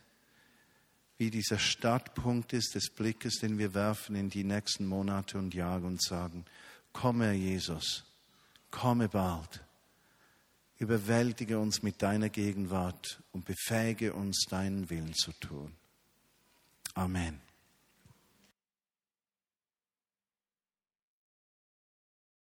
wie 1.18 1.30
dieser 1.30 1.60
Startpunkt 1.60 2.54
ist 2.54 2.76
des 2.76 2.90
Blickes, 2.90 3.40
den 3.40 3.58
wir 3.58 3.74
werfen 3.74 4.16
in 4.16 4.30
die 4.30 4.44
nächsten 4.44 4.86
Monate 4.86 5.38
und 5.38 5.54
Jahre 5.54 5.86
und 5.86 6.02
sagen, 6.02 6.46
komme 6.92 7.34
Jesus, 7.34 8.04
komme 8.72 9.08
bald. 9.08 9.62
Überwältige 10.80 11.60
uns 11.60 11.82
mit 11.84 12.02
deiner 12.02 12.30
Gegenwart 12.30 13.22
und 13.32 13.46
befähige 13.46 14.14
uns, 14.14 14.46
deinen 14.50 14.90
Willen 14.90 15.14
zu 15.14 15.32
tun. 15.34 15.72
Amen. 16.96 17.43